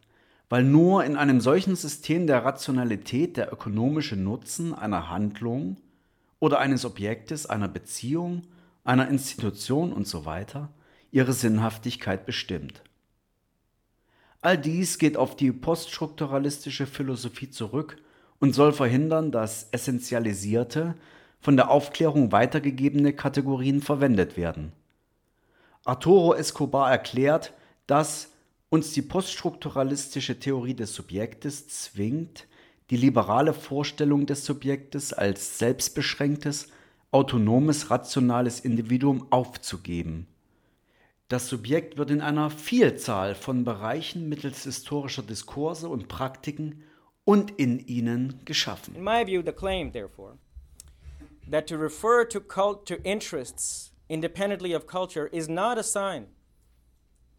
weil 0.49 0.65
nur 0.65 1.05
in 1.05 1.17
einem 1.17 1.41
solchen 1.41 1.77
System 1.77 2.27
der 2.27 2.45
Rationalität 2.45 3.37
der 3.37 3.53
ökonomische 3.53 4.17
Nutzen 4.17 4.75
einer 4.75 5.09
Handlung 5.09 5.77
oder 6.39 6.59
eines 6.59 6.85
Objektes, 6.85 7.47
einer 7.47 7.69
Beziehung, 7.69 8.43
einer 8.85 9.09
Institution 9.09 9.93
usw. 9.93 10.45
So 10.51 10.69
ihre 11.13 11.33
Sinnhaftigkeit 11.33 12.25
bestimmt. 12.25 12.83
All 14.43 14.57
dies 14.57 14.99
geht 14.99 15.17
auf 15.17 15.37
die 15.37 15.53
poststrukturalistische 15.53 16.87
Philosophie 16.87 17.51
zurück 17.51 17.99
und 18.39 18.55
soll 18.55 18.73
verhindern, 18.73 19.31
dass 19.31 19.69
essentialisierte, 19.71 20.95
von 21.41 21.57
der 21.57 21.71
Aufklärung 21.71 22.33
weitergegebene 22.33 23.15
Kategorien 23.15 23.81
verwendet 23.81 24.37
werden. 24.37 24.73
Arturo 25.85 26.35
Escobar 26.35 26.91
erklärt, 26.91 27.55
dass 27.87 28.31
uns 28.69 28.93
die 28.93 29.03
poststrukturalistische 29.03 30.39
Theorie 30.39 30.75
des 30.75 30.95
Subjektes 30.95 31.69
zwingt, 31.69 32.47
die 32.91 32.97
liberale 32.97 33.55
Vorstellung 33.55 34.27
des 34.27 34.45
Subjektes 34.45 35.13
als 35.13 35.59
selbstbeschränktes, 35.59 36.69
autonomes, 37.11 37.91
rationales 37.91 38.61
Individuum 38.61 39.27
aufzugeben. 39.31 40.27
Das 41.31 41.49
Subjekt 41.49 41.97
wird 41.97 42.11
in 42.11 42.21
einer 42.21 42.51
Vielzahl 42.51 43.37
von 43.37 43.63
Bereichen 43.63 44.29
mittels 44.29 44.65
historischer 44.65 45.23
Diskurse 45.23 45.89
und 45.89 46.09
Praktiken 46.09 46.83
und 47.25 47.53
in 47.53 47.79
ihnen 47.79 48.41
geschaffen. 48.45 48.97
In 48.97 49.05
my 49.05 49.25
view, 49.25 49.41
the 49.41 49.53
claim, 49.53 49.93
therefore, 49.93 50.39
that 51.49 51.69
to 51.69 51.77
refer 51.77 52.25
to 52.29 52.41
cult 52.41 52.85
to 52.89 52.97
interests 53.05 53.93
independently 54.09 54.75
of 54.75 54.89
culture 54.89 55.29
is 55.29 55.49
not 55.49 55.79
a 55.79 55.85
sign 55.85 56.27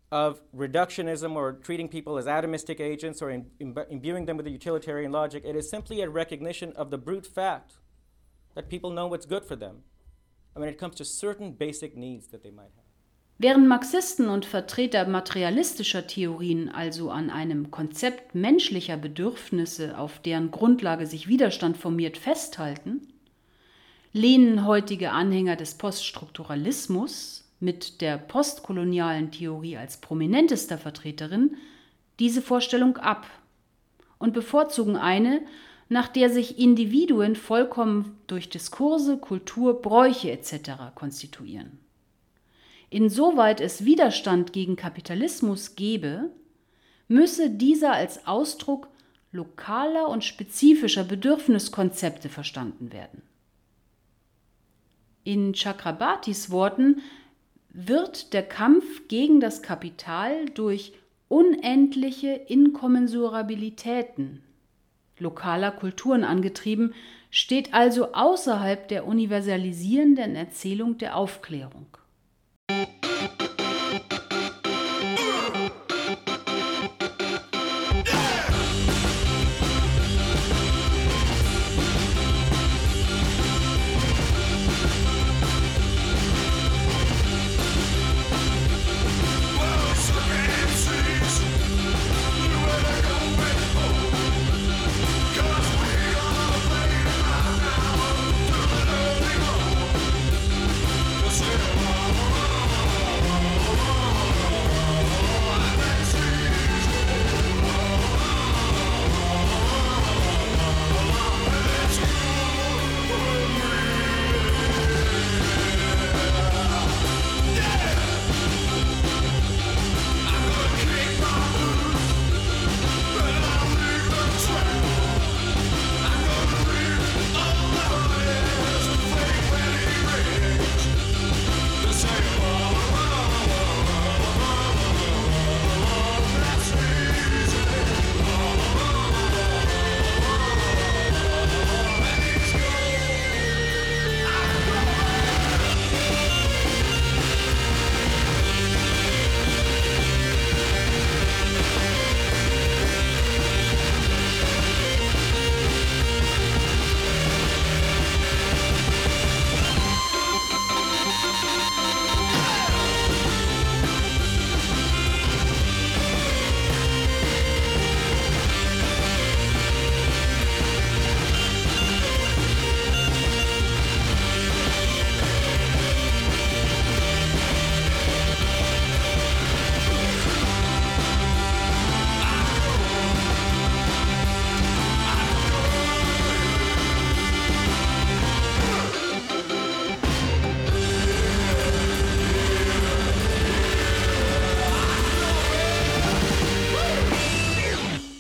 of 0.10 0.42
reductionism 0.56 1.36
or 1.36 1.60
treating 1.60 1.90
people 1.90 2.18
as 2.18 2.28
atomistic 2.28 2.80
agents 2.80 3.22
or 3.22 3.30
im- 3.30 3.52
imbu- 3.60 3.92
imbuing 3.92 4.26
them 4.26 4.38
with 4.38 4.48
a 4.48 4.52
utilitarian 4.52 5.12
logic. 5.12 5.44
It 5.44 5.58
is 5.58 5.70
simply 5.70 6.02
a 6.02 6.10
recognition 6.10 6.72
of 6.78 6.92
the 6.92 6.98
brute 6.98 7.28
fact 7.28 7.74
that 8.56 8.70
people 8.70 8.92
know 8.92 9.08
what's 9.08 9.26
good 9.26 9.44
for 9.44 9.58
them. 9.58 9.84
When 10.54 10.70
it 10.70 10.78
comes 10.78 10.96
to 10.96 11.04
certain 11.04 11.52
basic 11.52 11.98
needs 11.98 12.28
that 12.28 12.42
they 12.42 12.52
might 12.52 12.72
have. 12.78 12.81
Während 13.44 13.68
Marxisten 13.68 14.30
und 14.30 14.46
Vertreter 14.46 15.08
materialistischer 15.08 16.06
Theorien 16.06 16.70
also 16.70 17.10
an 17.10 17.32
einem 17.32 17.72
Konzept 17.72 18.36
menschlicher 18.36 18.98
Bedürfnisse, 18.98 19.98
auf 19.98 20.20
deren 20.20 20.52
Grundlage 20.52 21.08
sich 21.08 21.28
Widerstand 21.28 21.76
formiert, 21.76 22.20
festhalten, 22.20 23.02
lehnen 24.14 24.68
heutige 24.68 25.10
Anhänger 25.10 25.56
des 25.56 25.74
Poststrukturalismus 25.74 27.50
mit 27.60 28.02
der 28.02 28.20
postkolonialen 28.20 29.32
Theorie 29.32 29.76
als 29.76 29.98
prominentester 29.98 30.78
Vertreterin 30.78 31.58
diese 32.20 32.44
Vorstellung 32.44 32.98
ab 32.98 33.26
und 34.20 34.34
bevorzugen 34.36 34.98
eine, 34.98 35.42
nach 35.90 36.10
der 36.10 36.30
sich 36.30 36.60
Individuen 36.60 37.36
vollkommen 37.36 38.20
durch 38.28 38.50
Diskurse, 38.50 39.18
Kultur, 39.18 39.82
Bräuche 39.82 40.30
etc. 40.30 40.94
konstituieren. 40.94 41.80
Insoweit 42.92 43.60
es 43.62 43.86
Widerstand 43.86 44.54
gegen 44.54 44.76
Kapitalismus 44.76 45.76
gebe, 45.76 46.30
müsse 47.08 47.50
dieser 47.50 47.94
als 47.94 48.28
Ausdruck 48.28 48.90
lokaler 49.32 50.08
und 50.10 50.24
spezifischer 50.24 51.04
Bedürfniskonzepte 51.04 52.30
verstanden 52.30 52.92
werden. 52.92 53.24
In 55.24 55.54
Chakrabartis 55.54 56.52
Worten 56.52 57.02
wird 57.70 58.34
der 58.34 58.44
Kampf 58.44 59.08
gegen 59.08 59.40
das 59.40 59.64
Kapital 59.64 60.46
durch 60.48 60.94
unendliche 61.30 62.34
Inkommensurabilitäten 62.34 64.44
lokaler 65.18 65.72
Kulturen 65.72 66.26
angetrieben, 66.26 66.94
steht 67.30 67.74
also 67.74 68.14
außerhalb 68.14 68.90
der 68.90 69.08
universalisierenden 69.08 70.36
Erzählung 70.36 70.98
der 70.98 71.16
Aufklärung. 71.16 71.86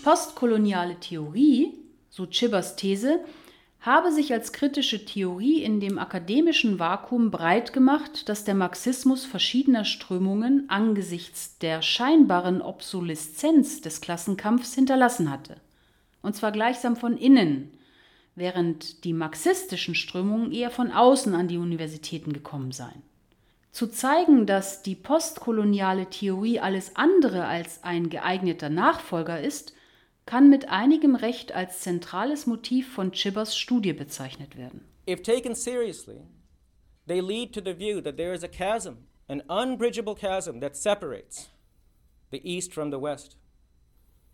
Postkoloniale 0.03 0.99
Theorie, 0.99 1.73
so 2.09 2.25
Chibbers 2.25 2.75
These, 2.75 3.19
habe 3.81 4.11
sich 4.11 4.31
als 4.31 4.53
kritische 4.53 5.05
Theorie 5.05 5.63
in 5.63 5.79
dem 5.79 5.97
akademischen 5.97 6.77
Vakuum 6.77 7.31
breit 7.31 7.73
gemacht, 7.73 8.29
das 8.29 8.43
der 8.43 8.53
Marxismus 8.53 9.25
verschiedener 9.25 9.85
Strömungen 9.85 10.69
angesichts 10.69 11.57
der 11.57 11.81
scheinbaren 11.81 12.61
Obsoleszenz 12.61 13.81
des 13.81 14.01
Klassenkampfs 14.01 14.75
hinterlassen 14.75 15.31
hatte. 15.31 15.57
Und 16.21 16.35
zwar 16.35 16.51
gleichsam 16.51 16.95
von 16.95 17.17
innen, 17.17 17.71
während 18.35 19.03
die 19.03 19.13
marxistischen 19.13 19.95
Strömungen 19.95 20.51
eher 20.51 20.69
von 20.69 20.91
außen 20.91 21.33
an 21.33 21.47
die 21.47 21.57
Universitäten 21.57 22.33
gekommen 22.33 22.71
seien. 22.71 23.01
Zu 23.71 23.87
zeigen, 23.87 24.45
dass 24.45 24.83
die 24.83 24.95
postkoloniale 24.95 26.07
Theorie 26.07 26.59
alles 26.59 26.95
andere 26.95 27.45
als 27.45 27.83
ein 27.83 28.09
geeigneter 28.09 28.69
Nachfolger 28.69 29.41
ist, 29.41 29.73
kann 30.32 30.49
mit 30.49 30.69
einigem 30.69 31.15
Recht 31.15 31.51
als 31.51 31.82
zentrales 31.82 32.47
Motiv 32.47 32.93
von 32.93 33.11
Chibbers 33.11 33.57
Studie 33.57 33.91
bezeichnet 33.91 34.55
werden. 34.55 34.86
If 35.05 35.23
taken 35.23 35.53
seriously, 35.53 36.21
they 37.05 37.19
lead 37.19 37.53
to 37.53 37.59
the 37.59 37.77
view 37.77 37.99
that 37.99 38.15
there 38.15 38.34
is 38.34 38.41
a 38.41 38.47
chasm, 38.47 38.99
an 39.27 39.43
unbridgeable 39.49 40.15
chasm 40.15 40.61
that 40.61 40.77
separates 40.77 41.49
the 42.32 42.39
East 42.47 42.73
from 42.73 42.91
the 42.91 43.01
West. 43.01 43.36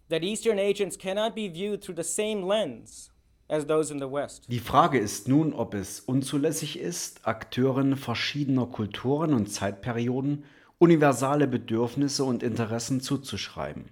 That 0.10 0.22
Eastern 0.22 0.60
agents 0.60 1.00
cannot 1.00 1.34
be 1.34 1.50
viewed 1.50 1.82
through 1.82 1.96
the 1.96 2.04
same 2.04 2.46
lens 2.46 3.10
as 3.50 3.66
those 3.66 3.92
in 3.92 3.98
the 3.98 4.06
West. 4.06 4.46
Die 4.52 4.60
Frage 4.60 5.00
ist 5.00 5.28
nun, 5.28 5.52
ob 5.52 5.74
es 5.74 6.00
unzulässig 6.00 6.78
ist, 6.78 7.26
Akteuren 7.26 7.98
verschiedener 7.98 8.68
Kulturen 8.68 9.34
und 9.34 9.48
Zeitperioden 9.48 10.44
universale 10.78 11.48
Bedürfnisse 11.48 12.24
und 12.24 12.44
Interessen 12.44 13.02
zuzuschreiben. 13.02 13.86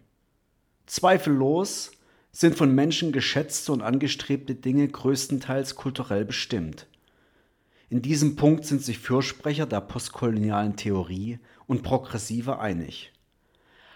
Zweifellos 0.86 1.95
sind 2.36 2.58
von 2.58 2.76
Menschen 2.76 3.14
geschätzte 3.14 3.72
und 3.72 3.82
angestrebte 3.82 4.56
Dinge 4.56 4.86
größtenteils 4.90 5.76
kulturell 5.76 6.26
bestimmt. 6.26 6.86
In 7.90 8.02
diesem 8.02 8.36
Punkt 8.36 8.66
sind 8.66 8.82
sich 8.82 9.00
Fürsprecher 9.00 9.66
der 9.66 9.80
postkolonialen 9.80 10.76
Theorie 10.76 11.40
und 11.66 11.82
Progressive 11.82 12.60
einig. 12.60 13.14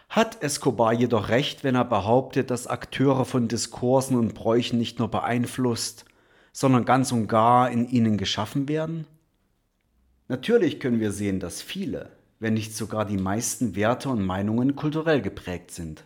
Hat 0.08 0.42
Escobar 0.42 0.94
jedoch 0.94 1.28
recht, 1.28 1.66
wenn 1.66 1.76
er 1.76 1.84
behauptet, 1.84 2.50
dass 2.50 2.66
Akteure 2.66 3.26
von 3.26 3.50
Diskursen 3.50 4.18
und 4.18 4.36
Bräuchen 4.36 4.80
nicht 4.80 5.00
nur 5.00 5.10
beeinflusst, 5.10 6.06
sondern 6.54 6.86
ganz 6.86 7.12
und 7.12 7.28
gar 7.28 7.70
in 7.70 7.90
ihnen 7.90 8.18
geschaffen 8.18 8.70
werden? 8.70 9.06
Natürlich 10.30 10.80
können 10.80 11.02
wir 11.02 11.12
sehen, 11.12 11.42
dass 11.42 11.62
viele, 11.62 12.14
wenn 12.40 12.54
nicht 12.54 12.74
sogar 12.74 13.04
die 13.04 13.18
meisten 13.18 13.76
Werte 13.76 14.08
und 14.08 14.24
Meinungen 14.26 14.78
kulturell 14.78 15.22
geprägt 15.22 15.72
sind. 15.72 16.06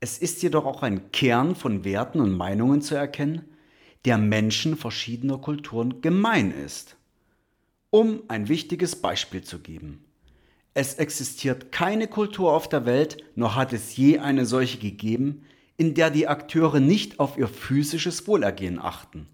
Es 0.00 0.18
ist 0.18 0.42
jedoch 0.42 0.64
auch 0.64 0.82
ein 0.82 1.10
Kern 1.10 1.56
von 1.56 1.84
Werten 1.84 2.20
und 2.20 2.36
Meinungen 2.36 2.82
zu 2.82 2.94
erkennen, 2.94 3.44
der 4.04 4.16
Menschen 4.16 4.76
verschiedener 4.76 5.38
Kulturen 5.38 6.00
gemein 6.00 6.52
ist. 6.52 6.96
Um 7.90 8.22
ein 8.28 8.48
wichtiges 8.48 8.96
Beispiel 8.96 9.42
zu 9.42 9.58
geben. 9.58 10.04
Es 10.74 10.94
existiert 10.94 11.72
keine 11.72 12.06
Kultur 12.06 12.52
auf 12.52 12.68
der 12.68 12.86
Welt, 12.86 13.16
noch 13.34 13.56
hat 13.56 13.72
es 13.72 13.96
je 13.96 14.18
eine 14.18 14.46
solche 14.46 14.78
gegeben, 14.78 15.42
in 15.76 15.94
der 15.94 16.10
die 16.10 16.28
Akteure 16.28 16.78
nicht 16.78 17.18
auf 17.18 17.36
ihr 17.36 17.48
physisches 17.48 18.28
Wohlergehen 18.28 18.78
achten. 18.78 19.26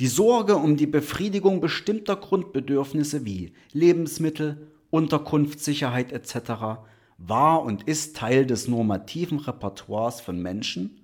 Die 0.00 0.08
Sorge 0.08 0.56
um 0.56 0.76
die 0.76 0.86
Befriedigung 0.86 1.60
bestimmter 1.60 2.16
Grundbedürfnisse 2.16 3.24
wie 3.24 3.52
Lebensmittel, 3.72 4.66
Unterkunft, 4.90 5.60
Sicherheit 5.60 6.12
etc 6.12 6.80
war 7.18 7.62
und 7.62 7.84
ist 7.84 8.16
Teil 8.16 8.46
des 8.46 8.68
normativen 8.68 9.38
Repertoires 9.38 10.20
von 10.20 10.40
Menschen, 10.40 11.00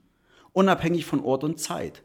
unabhängig 0.52 1.04
von 1.04 1.20
Ort 1.20 1.44
und 1.44 1.58
Zeit. 1.58 2.02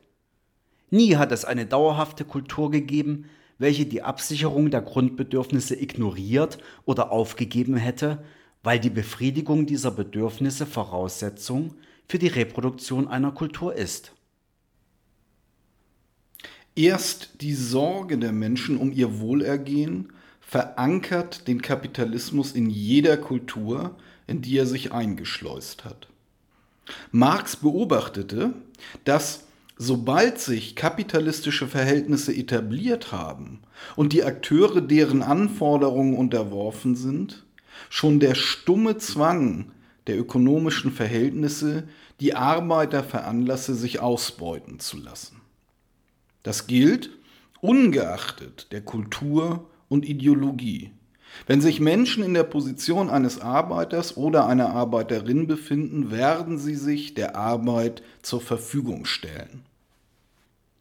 Nie 0.90 1.18
hat 1.18 1.32
es 1.32 1.44
eine 1.44 1.66
dauerhafte 1.66 2.24
Kultur 2.24 2.72
gegeben, 2.72 3.26
welche 3.58 3.86
die 3.86 4.04
Absicherung 4.04 4.72
der 4.72 4.82
Grundbedürfnisse 4.82 5.76
ignoriert 5.76 6.60
oder 6.86 7.12
aufgegeben 7.12 7.76
hätte, 7.76 8.24
weil 8.64 8.80
die 8.80 8.90
Befriedigung 8.90 9.66
dieser 9.66 9.92
Bedürfnisse 9.92 10.66
Voraussetzung 10.66 11.74
für 12.08 12.20
die 12.20 12.28
Reproduktion 12.28 13.08
einer 13.08 13.32
Kultur 13.32 13.74
ist. 13.76 14.14
Erst 16.76 17.42
die 17.42 17.54
Sorge 17.54 18.18
der 18.18 18.32
Menschen 18.32 18.78
um 18.78 18.92
ihr 18.92 19.20
Wohlergehen 19.20 20.14
verankert 20.48 21.50
den 21.50 21.62
Kapitalismus 21.62 22.54
in 22.54 22.70
jeder 22.70 23.18
Kultur, 23.18 23.98
in 24.28 24.42
die 24.42 24.58
er 24.58 24.66
sich 24.66 24.94
eingeschleust 24.94 25.84
hat. 25.84 26.08
Marx 27.12 27.58
beobachtete, 27.58 28.54
dass 29.04 29.44
sobald 29.78 30.40
sich 30.40 30.78
kapitalistische 30.78 31.68
Verhältnisse 31.68 32.34
etabliert 32.34 33.12
haben 33.12 33.60
und 33.98 34.14
die 34.14 34.24
Akteure 34.24 34.80
deren 34.80 35.22
Anforderungen 35.22 36.16
unterworfen 36.16 36.96
sind, 36.96 37.44
schon 37.90 38.22
der 38.22 38.34
stumme 38.34 38.98
Zwang 38.98 39.72
der 40.08 40.18
ökonomischen 40.18 40.94
Verhältnisse 40.94 41.90
die 42.22 42.36
Arbeiter 42.36 43.04
veranlasse, 43.04 43.76
sich 43.76 44.00
ausbeuten 44.00 44.80
zu 44.80 44.96
lassen. 44.96 45.42
Das 46.44 46.68
gilt 46.68 47.10
ungeachtet 47.60 48.72
der 48.72 48.82
Kultur 48.82 49.68
und 49.90 50.08
Ideologie. 50.08 50.92
Wenn 51.46 51.62
sich 51.62 51.80
Menschen 51.80 52.24
in 52.24 52.34
der 52.34 52.44
Position 52.44 53.10
eines 53.10 53.40
Arbeiters 53.40 54.18
oder 54.18 54.48
einer 54.48 54.70
Arbeiterin 54.70 55.46
befinden, 55.48 56.12
werden 56.12 56.58
sie 56.58 56.76
sich 56.76 57.14
der 57.14 57.36
Arbeit 57.36 58.02
zur 58.22 58.42
Verfügung 58.42 59.06
stellen. 59.06 59.64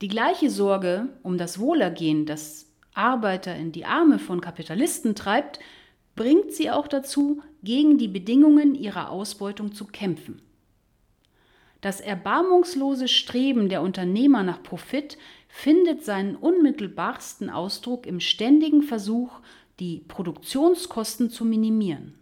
Die 0.00 0.08
gleiche 0.08 0.50
Sorge 0.50 1.08
um 1.22 1.38
das 1.38 1.58
Wohlergehen, 1.58 2.26
das 2.26 2.66
Arbeiter 2.94 3.54
in 3.56 3.72
die 3.72 3.84
Arme 3.84 4.18
von 4.18 4.40
Kapitalisten 4.40 5.14
treibt, 5.14 5.58
bringt 6.14 6.52
sie 6.52 6.70
auch 6.70 6.88
dazu, 6.88 7.42
gegen 7.62 7.98
die 7.98 8.08
Bedingungen 8.08 8.74
ihrer 8.74 9.10
Ausbeutung 9.10 9.72
zu 9.72 9.86
kämpfen. 9.86 10.40
Das 11.80 12.00
erbarmungslose 12.00 13.06
Streben 13.06 13.68
der 13.68 13.82
Unternehmer 13.82 14.42
nach 14.42 14.62
Profit 14.62 15.18
findet 15.56 16.04
seinen 16.04 16.36
unmittelbarsten 16.36 17.48
Ausdruck 17.48 18.06
im 18.06 18.20
ständigen 18.20 18.82
Versuch, 18.82 19.40
die 19.80 20.04
Produktionskosten 20.06 21.30
zu 21.30 21.46
minimieren. 21.46 22.14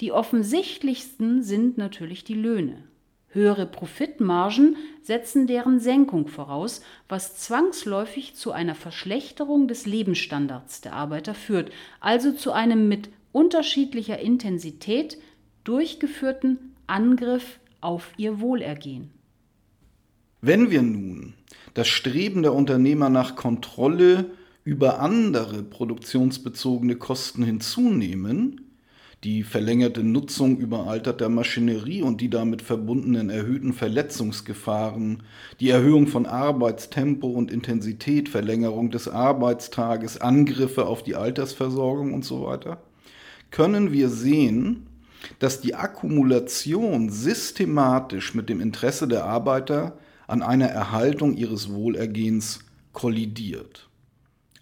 Die 0.00 0.12
offensichtlichsten 0.12 1.42
sind 1.42 1.78
natürlich 1.78 2.22
die 2.22 2.34
Löhne. 2.34 2.84
Höhere 3.26 3.66
Profitmargen 3.66 4.76
setzen 5.02 5.48
deren 5.48 5.80
Senkung 5.80 6.28
voraus, 6.28 6.82
was 7.08 7.38
zwangsläufig 7.38 8.36
zu 8.36 8.52
einer 8.52 8.76
Verschlechterung 8.76 9.66
des 9.66 9.84
Lebensstandards 9.84 10.80
der 10.80 10.92
Arbeiter 10.92 11.34
führt, 11.34 11.72
also 11.98 12.30
zu 12.30 12.52
einem 12.52 12.86
mit 12.86 13.10
unterschiedlicher 13.32 14.20
Intensität 14.20 15.18
durchgeführten 15.64 16.72
Angriff 16.86 17.58
auf 17.80 18.12
ihr 18.16 18.40
Wohlergehen. 18.40 19.10
Wenn 20.40 20.70
wir 20.70 20.82
nun 20.82 21.34
das 21.74 21.88
Streben 21.88 22.42
der 22.42 22.54
Unternehmer 22.54 23.08
nach 23.08 23.36
Kontrolle 23.36 24.30
über 24.64 25.00
andere 25.00 25.62
produktionsbezogene 25.62 26.96
Kosten 26.96 27.42
hinzunehmen, 27.42 28.60
die 29.24 29.44
verlängerte 29.44 30.02
Nutzung 30.02 30.56
überalterter 30.56 31.28
Maschinerie 31.28 32.02
und 32.02 32.20
die 32.20 32.28
damit 32.28 32.60
verbundenen 32.60 33.30
erhöhten 33.30 33.72
Verletzungsgefahren, 33.72 35.22
die 35.60 35.70
Erhöhung 35.70 36.08
von 36.08 36.26
Arbeitstempo 36.26 37.28
und 37.28 37.52
Intensität, 37.52 38.28
Verlängerung 38.28 38.90
des 38.90 39.08
Arbeitstages, 39.08 40.20
Angriffe 40.20 40.86
auf 40.86 41.04
die 41.04 41.14
Altersversorgung 41.14 42.14
und 42.14 42.24
so 42.24 42.44
weiter, 42.44 42.82
können 43.52 43.92
wir 43.92 44.08
sehen, 44.08 44.86
dass 45.38 45.60
die 45.60 45.76
Akkumulation 45.76 47.10
systematisch 47.10 48.34
mit 48.34 48.48
dem 48.48 48.60
Interesse 48.60 49.06
der 49.06 49.24
Arbeiter 49.24 49.98
an 50.26 50.42
einer 50.42 50.66
Erhaltung 50.66 51.36
ihres 51.36 51.72
Wohlergehens 51.72 52.60
kollidiert. 52.92 53.88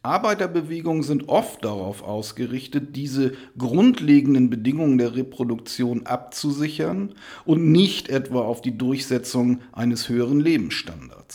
Arbeiterbewegungen 0.02 1.02
sind 1.02 1.28
oft 1.28 1.62
darauf 1.62 2.02
ausgerichtet, 2.02 2.96
diese 2.96 3.32
grundlegenden 3.58 4.48
Bedingungen 4.48 4.96
der 4.96 5.14
Reproduktion 5.14 6.06
abzusichern 6.06 7.14
und 7.44 7.70
nicht 7.70 8.08
etwa 8.08 8.40
auf 8.40 8.62
die 8.62 8.78
Durchsetzung 8.78 9.60
eines 9.72 10.08
höheren 10.08 10.40
Lebensstandards. 10.40 11.34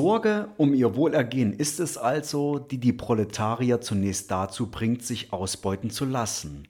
Sorge 0.00 0.50
um 0.58 0.74
ihr 0.74 0.94
Wohlergehen 0.94 1.52
ist 1.52 1.80
es 1.80 1.98
also, 1.98 2.60
die 2.60 2.78
die 2.78 2.92
Proletarier 2.92 3.80
zunächst 3.80 4.30
dazu 4.30 4.70
bringt, 4.70 5.02
sich 5.02 5.32
ausbeuten 5.32 5.90
zu 5.90 6.04
lassen, 6.04 6.68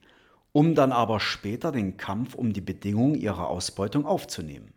um 0.51 0.73
dann 0.73 0.91
aber 0.91 1.19
später 1.19 1.71
den 1.71 1.95
Kampf 1.95 2.33
um 2.33 2.53
die 2.53 2.61
Bedingungen 2.61 3.13
ihrer 3.13 3.47
Ausbeutung 3.47 4.07
aufzunehmen. 4.07 4.73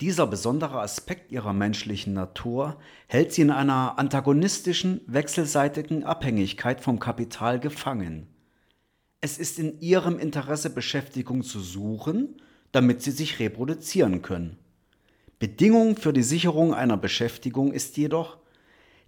Dieser 0.00 0.26
besondere 0.26 0.80
Aspekt 0.80 1.30
ihrer 1.30 1.52
menschlichen 1.52 2.14
Natur 2.14 2.78
hält 3.06 3.34
sie 3.34 3.42
in 3.42 3.50
einer 3.50 3.98
antagonistischen, 3.98 5.02
wechselseitigen 5.06 6.04
Abhängigkeit 6.04 6.80
vom 6.80 7.00
Kapital 7.00 7.60
gefangen. 7.60 8.28
Es 9.20 9.36
ist 9.36 9.58
in 9.58 9.78
ihrem 9.78 10.18
Interesse, 10.18 10.70
Beschäftigung 10.70 11.42
zu 11.42 11.60
suchen, 11.60 12.40
damit 12.72 13.02
sie 13.02 13.10
sich 13.10 13.40
reproduzieren 13.40 14.22
können. 14.22 14.56
Bedingung 15.42 15.96
für 15.96 16.12
die 16.12 16.22
Sicherung 16.22 16.72
einer 16.72 16.96
Beschäftigung 16.96 17.72
ist 17.72 17.96
jedoch, 17.96 18.36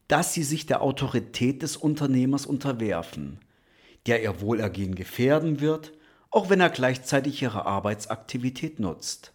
dass 0.08 0.34
sie 0.34 0.42
sich 0.42 0.66
der 0.66 0.82
Autorität 0.82 1.62
des 1.62 1.76
Unternehmers 1.76 2.44
unterwerfen, 2.44 3.38
der 4.08 4.20
ihr 4.20 4.40
Wohlergehen 4.40 4.96
gefährden 4.96 5.60
wird, 5.60 5.92
auch 6.32 6.50
wenn 6.50 6.58
er 6.58 6.70
gleichzeitig 6.70 7.40
ihre 7.40 7.66
Arbeitsaktivität 7.66 8.80
nutzt. 8.80 9.32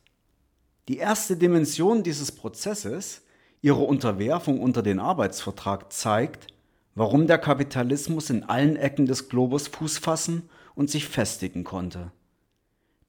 Die 0.90 0.98
erste 0.98 1.38
Dimension 1.38 2.04
dieses 2.04 2.34
Prozesses, 2.34 3.22
ihre 3.62 3.84
Unterwerfung 3.84 4.60
unter 4.60 4.84
den 4.84 5.00
Arbeitsvertrag, 5.00 5.94
zeigt, 5.94 6.48
warum 6.96 7.28
der 7.28 7.38
Kapitalismus 7.38 8.30
in 8.30 8.44
allen 8.44 8.76
Ecken 8.76 9.06
des 9.06 9.30
Globus 9.30 9.70
Fuß 9.70 10.00
fassen 10.00 10.50
und 10.76 10.90
sich 10.90 11.08
festigen 11.08 11.64
konnte. 11.64 12.12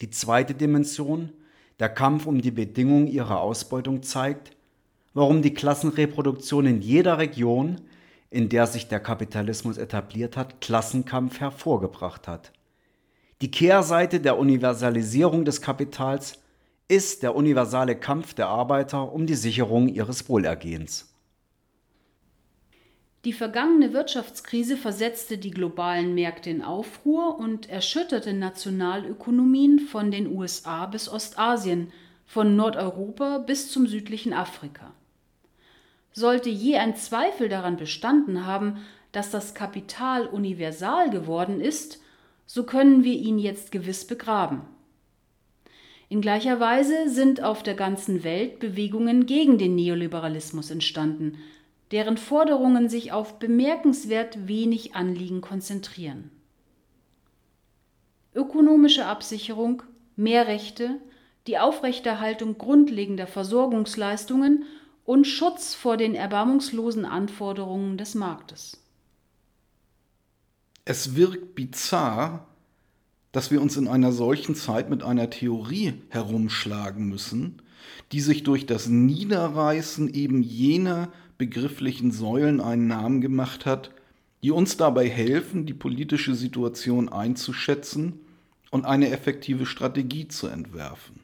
Die 0.00 0.10
zweite 0.10 0.54
Dimension, 0.54 1.32
der 1.80 1.88
Kampf 1.88 2.26
um 2.26 2.40
die 2.40 2.50
Bedingungen 2.50 3.06
ihrer 3.08 3.40
Ausbeutung, 3.40 4.02
zeigt, 4.02 4.56
warum 5.14 5.42
die 5.42 5.54
Klassenreproduktion 5.54 6.66
in 6.66 6.82
jeder 6.82 7.18
Region, 7.18 7.80
in 8.30 8.48
der 8.48 8.66
sich 8.66 8.86
der 8.86 9.00
Kapitalismus 9.00 9.78
etabliert 9.78 10.36
hat, 10.36 10.60
Klassenkampf 10.60 11.40
hervorgebracht 11.40 12.28
hat. 12.28 12.52
Die 13.40 13.50
Kehrseite 13.50 14.20
der 14.20 14.38
Universalisierung 14.38 15.44
des 15.44 15.62
Kapitals 15.62 16.38
ist 16.86 17.22
der 17.22 17.34
universale 17.34 17.96
Kampf 17.96 18.34
der 18.34 18.48
Arbeiter 18.48 19.12
um 19.12 19.26
die 19.26 19.34
Sicherung 19.34 19.88
ihres 19.88 20.28
Wohlergehens. 20.28 21.09
Die 23.26 23.34
vergangene 23.34 23.92
Wirtschaftskrise 23.92 24.78
versetzte 24.78 25.36
die 25.36 25.50
globalen 25.50 26.14
Märkte 26.14 26.48
in 26.48 26.62
Aufruhr 26.62 27.38
und 27.38 27.68
erschütterte 27.68 28.32
Nationalökonomien 28.32 29.78
von 29.78 30.10
den 30.10 30.34
USA 30.34 30.86
bis 30.86 31.06
Ostasien, 31.06 31.92
von 32.24 32.56
Nordeuropa 32.56 33.38
bis 33.38 33.70
zum 33.70 33.86
südlichen 33.86 34.32
Afrika. 34.32 34.92
Sollte 36.12 36.48
je 36.48 36.76
ein 36.76 36.96
Zweifel 36.96 37.48
daran 37.48 37.76
bestanden 37.76 38.46
haben, 38.46 38.78
dass 39.12 39.30
das 39.30 39.52
Kapital 39.52 40.26
universal 40.26 41.10
geworden 41.10 41.60
ist, 41.60 42.00
so 42.46 42.64
können 42.64 43.04
wir 43.04 43.14
ihn 43.14 43.38
jetzt 43.38 43.70
gewiss 43.70 44.06
begraben. 44.06 44.62
In 46.08 46.20
gleicher 46.20 46.58
Weise 46.58 47.08
sind 47.08 47.42
auf 47.42 47.62
der 47.62 47.74
ganzen 47.74 48.24
Welt 48.24 48.60
Bewegungen 48.60 49.26
gegen 49.26 49.58
den 49.58 49.74
Neoliberalismus 49.74 50.70
entstanden, 50.70 51.38
deren 51.90 52.16
Forderungen 52.16 52.88
sich 52.88 53.12
auf 53.12 53.38
bemerkenswert 53.38 54.46
wenig 54.46 54.94
Anliegen 54.94 55.40
konzentrieren. 55.40 56.30
Ökonomische 58.34 59.06
Absicherung, 59.06 59.82
mehr 60.14 60.46
Rechte, 60.46 61.00
die 61.46 61.58
Aufrechterhaltung 61.58 62.58
grundlegender 62.58 63.26
Versorgungsleistungen 63.26 64.64
und 65.04 65.26
Schutz 65.26 65.74
vor 65.74 65.96
den 65.96 66.14
erbarmungslosen 66.14 67.04
Anforderungen 67.04 67.98
des 67.98 68.14
Marktes. 68.14 68.80
Es 70.84 71.16
wirkt 71.16 71.54
bizarr, 71.56 72.46
dass 73.32 73.50
wir 73.50 73.60
uns 73.60 73.76
in 73.76 73.88
einer 73.88 74.12
solchen 74.12 74.54
Zeit 74.54 74.90
mit 74.90 75.02
einer 75.02 75.30
Theorie 75.30 75.94
herumschlagen 76.08 77.08
müssen, 77.08 77.62
die 78.12 78.20
sich 78.20 78.42
durch 78.42 78.66
das 78.66 78.86
Niederreißen 78.86 80.12
eben 80.12 80.42
jener 80.42 81.12
begrifflichen 81.40 82.12
Säulen 82.12 82.60
einen 82.60 82.86
Namen 82.86 83.22
gemacht 83.22 83.64
hat, 83.64 83.92
die 84.42 84.50
uns 84.50 84.76
dabei 84.76 85.08
helfen, 85.08 85.64
die 85.64 85.72
politische 85.72 86.34
Situation 86.34 87.08
einzuschätzen 87.08 88.20
und 88.70 88.84
eine 88.84 89.08
effektive 89.08 89.64
Strategie 89.64 90.28
zu 90.28 90.48
entwerfen. 90.48 91.20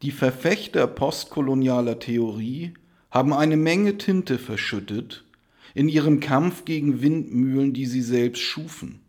Die 0.00 0.10
Verfechter 0.10 0.86
postkolonialer 0.86 1.98
Theorie 1.98 2.72
haben 3.10 3.34
eine 3.34 3.58
Menge 3.58 3.98
Tinte 3.98 4.38
verschüttet 4.38 5.26
in 5.74 5.90
ihrem 5.90 6.20
Kampf 6.20 6.64
gegen 6.64 7.02
Windmühlen, 7.02 7.74
die 7.74 7.84
sie 7.84 8.00
selbst 8.00 8.40
schufen. 8.40 9.00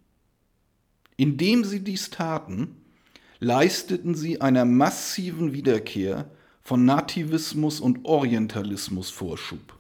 Indem 1.16 1.64
sie 1.64 1.80
dies 1.80 2.10
taten, 2.10 2.76
leisteten 3.40 4.14
sie 4.14 4.42
einer 4.42 4.66
massiven 4.66 5.54
Wiederkehr 5.54 6.30
von 6.68 6.84
Nativismus 6.84 7.80
und 7.80 8.04
Orientalismus 8.04 9.10
Vorschub. 9.10 9.78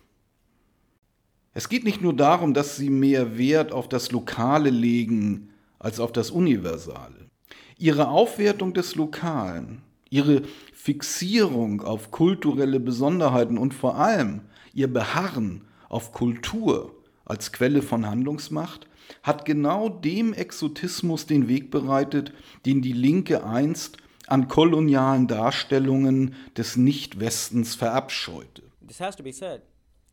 Es 1.53 1.67
geht 1.67 1.83
nicht 1.83 2.01
nur 2.01 2.15
darum, 2.15 2.53
dass 2.53 2.77
sie 2.77 2.89
mehr 2.89 3.37
Wert 3.37 3.73
auf 3.73 3.89
das 3.89 4.13
Lokale 4.13 4.69
legen 4.69 5.49
als 5.79 5.99
auf 5.99 6.13
das 6.13 6.31
Universale. 6.31 7.29
Ihre 7.77 8.07
Aufwertung 8.07 8.73
des 8.73 8.95
Lokalen, 8.95 9.81
ihre 10.09 10.43
Fixierung 10.73 11.81
auf 11.81 12.09
kulturelle 12.09 12.79
Besonderheiten 12.79 13.57
und 13.57 13.73
vor 13.73 13.95
allem 13.97 14.43
ihr 14.73 14.87
Beharren 14.87 15.65
auf 15.89 16.13
Kultur 16.13 16.95
als 17.25 17.51
Quelle 17.51 17.81
von 17.81 18.05
Handlungsmacht 18.05 18.87
hat 19.23 19.43
genau 19.43 19.89
dem 19.89 20.31
Exotismus 20.31 21.25
den 21.25 21.49
Weg 21.49 21.69
bereitet, 21.69 22.31
den 22.65 22.81
die 22.81 22.93
Linke 22.93 23.43
einst 23.43 23.97
an 24.27 24.47
kolonialen 24.47 25.27
Darstellungen 25.27 26.35
des 26.55 26.75
Nicht-Westens 26.75 27.75
verabscheute. 27.75 28.63
This 28.81 28.99
has 28.99 29.15
to 29.15 29.23
be 29.23 29.31
said. 29.31 29.61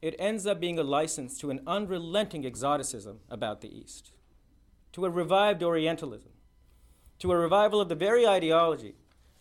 It 0.00 0.14
ends 0.18 0.46
up 0.46 0.60
being 0.60 0.78
a 0.78 0.82
license 0.82 1.38
to 1.38 1.50
an 1.50 1.60
unrelenting 1.66 2.44
exoticism 2.44 3.20
about 3.30 3.60
the 3.60 3.74
East, 3.74 4.12
to 4.92 5.04
a 5.04 5.10
revived 5.10 5.62
Orientalism, 5.62 6.30
to 7.18 7.32
a 7.32 7.36
revival 7.36 7.80
of 7.80 7.88
the 7.88 7.94
very 7.94 8.26
ideology 8.26 8.94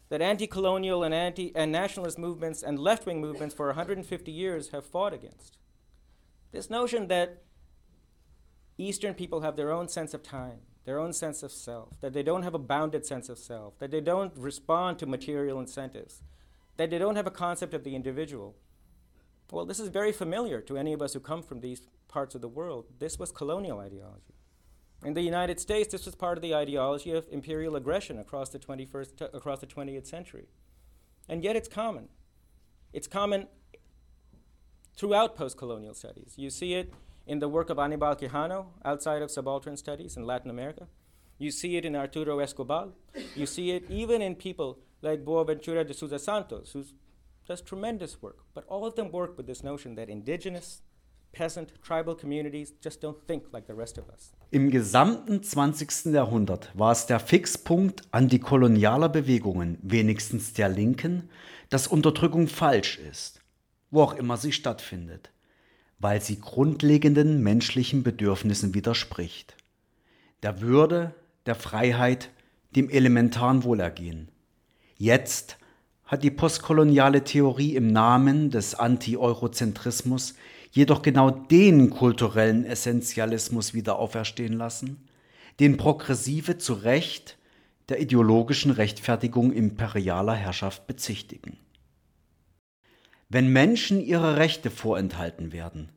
that 0.09 0.21
anti 0.21 0.47
colonial 0.47 1.03
and, 1.03 1.13
anti- 1.13 1.51
and 1.55 1.71
nationalist 1.71 2.17
movements 2.17 2.63
and 2.63 2.79
left 2.79 3.05
wing 3.05 3.19
movements 3.19 3.55
for 3.55 3.67
150 3.67 4.31
years 4.31 4.69
have 4.69 4.85
fought 4.85 5.13
against. 5.13 5.57
This 6.51 6.69
notion 6.69 7.07
that 7.07 7.41
Eastern 8.77 9.13
people 9.13 9.41
have 9.41 9.55
their 9.55 9.71
own 9.71 9.87
sense 9.87 10.13
of 10.13 10.23
time, 10.23 10.59
their 10.85 10.99
own 10.99 11.13
sense 11.13 11.43
of 11.43 11.51
self, 11.51 11.99
that 12.01 12.13
they 12.13 12.23
don't 12.23 12.43
have 12.43 12.53
a 12.53 12.59
bounded 12.59 13.05
sense 13.05 13.29
of 13.29 13.37
self, 13.37 13.77
that 13.79 13.91
they 13.91 14.01
don't 14.01 14.35
respond 14.35 14.99
to 14.99 15.05
material 15.05 15.59
incentives, 15.59 16.23
that 16.77 16.89
they 16.89 16.97
don't 16.97 17.15
have 17.15 17.27
a 17.27 17.31
concept 17.31 17.73
of 17.73 17.83
the 17.83 17.95
individual. 17.95 18.55
Well, 19.51 19.65
this 19.65 19.79
is 19.79 19.89
very 19.89 20.11
familiar 20.11 20.61
to 20.61 20.77
any 20.77 20.93
of 20.93 21.01
us 21.01 21.13
who 21.13 21.19
come 21.19 21.43
from 21.43 21.61
these 21.61 21.83
parts 22.07 22.33
of 22.33 22.41
the 22.41 22.47
world. 22.47 22.85
This 22.99 23.19
was 23.19 23.31
colonial 23.31 23.79
ideology. 23.79 24.33
In 25.05 25.13
the 25.13 25.21
United 25.21 25.59
States, 25.59 25.91
this 25.91 26.05
was 26.05 26.15
part 26.15 26.37
of 26.37 26.41
the 26.41 26.55
ideology 26.55 27.11
of 27.11 27.27
imperial 27.29 27.75
aggression 27.75 28.17
across 28.17 28.49
the 28.49 28.59
21st, 28.59 29.17
t- 29.17 29.25
across 29.33 29.59
the 29.59 29.67
20th 29.67 30.07
century. 30.07 30.47
And 31.27 31.43
yet 31.43 31.55
it's 31.55 31.67
common. 31.67 32.07
It's 32.93 33.07
common 33.07 33.47
throughout 34.95 35.35
post 35.35 35.57
colonial 35.57 35.93
studies. 35.93 36.33
You 36.37 36.49
see 36.49 36.75
it 36.75 36.93
in 37.25 37.39
the 37.39 37.47
work 37.47 37.69
of 37.69 37.79
Anibal 37.79 38.15
Quijano 38.15 38.65
outside 38.83 39.21
of 39.21 39.31
subaltern 39.31 39.77
studies 39.77 40.17
in 40.17 40.25
Latin 40.25 40.49
America. 40.49 40.87
You 41.37 41.51
see 41.51 41.77
it 41.77 41.85
in 41.85 41.95
Arturo 41.95 42.39
Escobar. 42.39 42.89
You 43.35 43.45
see 43.45 43.71
it 43.71 43.89
even 43.89 44.21
in 44.21 44.35
people 44.35 44.79
like 45.01 45.25
Boaventura 45.25 45.85
de 45.85 45.93
Souza 45.93 46.19
Santos, 46.19 46.71
who 46.73 46.83
does 47.47 47.61
tremendous 47.61 48.21
work. 48.21 48.37
But 48.53 48.65
all 48.67 48.85
of 48.85 48.95
them 48.95 49.11
work 49.11 49.37
with 49.37 49.47
this 49.47 49.63
notion 49.63 49.95
that 49.95 50.09
indigenous, 50.09 50.81
peasant, 51.33 51.73
tribal 51.81 52.15
communities 52.15 52.73
just 52.81 53.01
don't 53.01 53.17
think 53.27 53.51
like 53.51 53.67
the 53.67 53.73
rest 53.73 53.97
of 53.97 54.07
us. 54.09 54.33
Im 54.51 54.69
gesamten 54.69 55.41
20. 55.43 56.13
Jahrhundert 56.13 56.71
war 56.75 56.91
es 56.91 57.07
der 57.07 57.19
Fixpunkt 57.19 58.03
antikolonialer 58.11 59.09
Bewegungen, 59.09 59.79
wenigstens 59.81 60.53
der 60.53 60.69
Linken, 60.69 61.29
dass 61.69 61.87
Unterdrückung 61.87 62.47
falsch 62.47 62.99
ist, 62.99 63.41
wo 63.89 64.03
auch 64.03 64.13
immer 64.13 64.37
sie 64.37 64.51
stattfindet, 64.51 65.32
weil 65.99 66.21
sie 66.21 66.39
grundlegenden 66.39 67.41
menschlichen 67.41 68.03
Bedürfnissen 68.03 68.73
widerspricht. 68.73 69.55
Der 70.41 70.61
Würde, 70.61 71.13
der 71.45 71.55
Freiheit, 71.55 72.29
dem 72.75 72.89
elementaren 72.89 73.63
Wohlergehen. 73.63 74.29
Jetzt 74.97 75.57
hat 76.05 76.23
die 76.23 76.31
postkoloniale 76.31 77.23
Theorie 77.23 77.75
im 77.75 77.87
Namen 77.87 78.49
des 78.49 78.75
Anti-Eurozentrismus 78.75 80.35
jedoch 80.71 81.01
genau 81.01 81.29
den 81.29 81.89
kulturellen 81.89 82.65
Essentialismus 82.65 83.73
wieder 83.73 83.99
auferstehen 83.99 84.53
lassen, 84.53 85.07
den 85.59 85.77
Progressive 85.77 86.57
zu 86.57 86.73
Recht 86.73 87.37
der 87.89 88.01
ideologischen 88.01 88.71
Rechtfertigung 88.71 89.51
imperialer 89.51 90.33
Herrschaft 90.33 90.87
bezichtigen. 90.87 91.57
Wenn 93.29 93.51
Menschen 93.51 93.99
ihre 93.99 94.37
Rechte 94.37 94.69
vorenthalten 94.69 95.51
werden, 95.51 95.89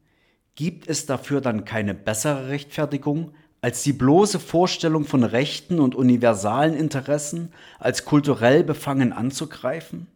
gibt 0.55 0.89
es 0.89 1.07
dafür 1.07 1.41
dann 1.41 1.65
keine 1.65 1.95
bessere 1.95 2.49
Rechtfertigung, 2.49 3.33
als 3.61 3.83
die 3.83 3.93
bloße 3.93 4.39
Vorstellung 4.39 5.05
von 5.05 5.25
Rechten 5.25 5.81
und 5.81 5.95
universalen 5.95 6.75
Interessen 6.75 7.53
als 7.79 8.05
kulturell 8.05 8.65
befangen 8.65 9.13
anzugreifen? 9.13 10.07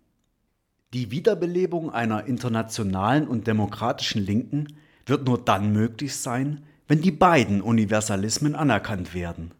Die 0.92 1.10
Wiederbelebung 1.10 1.90
einer 1.90 2.24
internationalen 2.26 3.28
und 3.28 3.46
demokratischen 3.46 4.24
Linken 4.24 4.76
wird 5.06 5.26
nur 5.26 5.38
dann 5.38 5.72
möglich 5.72 6.16
sein, 6.16 6.64
wenn 6.88 7.00
die 7.00 7.12
beiden 7.12 7.60
Universalismen 7.60 8.56
anerkannt 8.56 9.14
werden. 9.14 9.52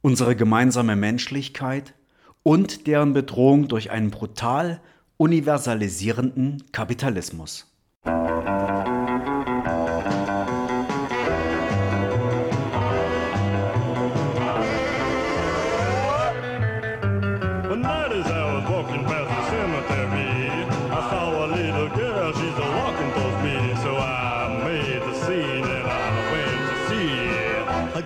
Unsere 0.00 0.34
gemeinsame 0.34 0.96
Menschlichkeit 0.96 1.94
und 2.42 2.86
deren 2.86 3.12
Bedrohung 3.12 3.68
durch 3.68 3.90
einen 3.90 4.10
brutal 4.10 4.80
universalisierenden 5.18 6.62
Kapitalismus. 6.72 7.66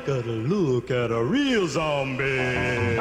Got 0.07 0.25
a 0.25 0.31
look 0.31 0.91
at 0.91 1.11
a 1.11 1.23
real 1.23 1.67
zombie. 1.69 2.98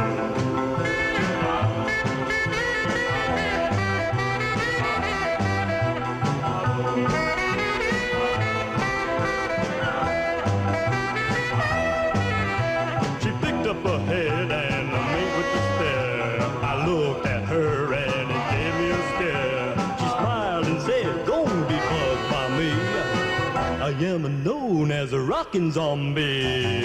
Rockin' 25.47 25.71
zombie. 25.71 26.81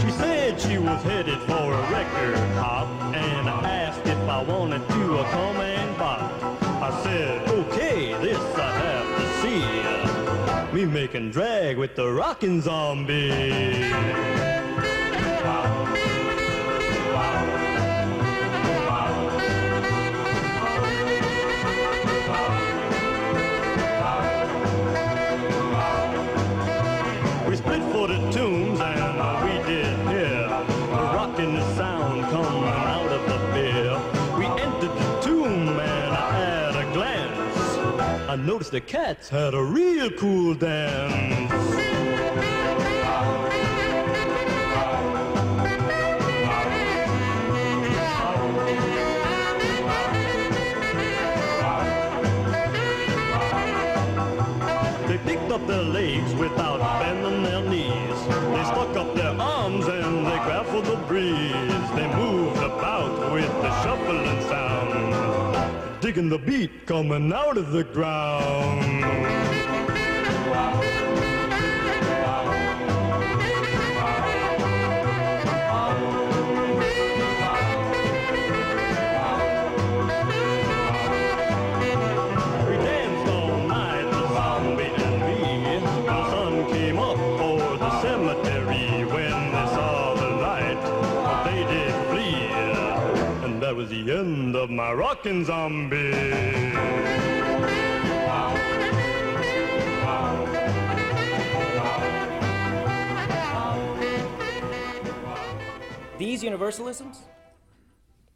She 0.00 0.10
said 0.10 0.60
she 0.60 0.76
was 0.76 1.02
headed 1.02 1.38
for 1.40 1.72
a 1.72 1.82
record 1.90 2.36
hop 2.58 2.86
and 3.14 3.48
I 3.48 3.70
asked 3.70 4.06
if 4.06 4.18
I 4.28 4.42
wanted 4.42 4.86
to 4.86 5.24
come 5.30 5.56
and 5.56 5.96
bop. 5.96 6.20
I 6.82 7.02
said, 7.02 7.48
okay, 7.48 8.12
this 8.20 8.36
I 8.36 8.70
have 8.84 9.08
to 9.16 9.24
see. 10.68 10.76
Me 10.76 10.84
making 10.84 11.30
drag 11.30 11.78
with 11.78 11.96
the 11.96 12.12
rockin' 12.12 12.60
zombie. 12.60 14.49
Noticed 38.46 38.72
the 38.72 38.80
cats 38.80 39.28
had 39.28 39.54
a 39.54 39.62
real 39.62 40.10
cool 40.12 40.54
dance. 40.54 41.99
Digging 66.10 66.28
the 66.28 66.38
beat 66.38 66.86
coming 66.86 67.32
out 67.32 67.56
of 67.56 67.70
the 67.70 67.84
ground. 67.84 69.39
Zombie. 95.44 96.10
These 106.18 106.42
universalisms, 106.42 107.18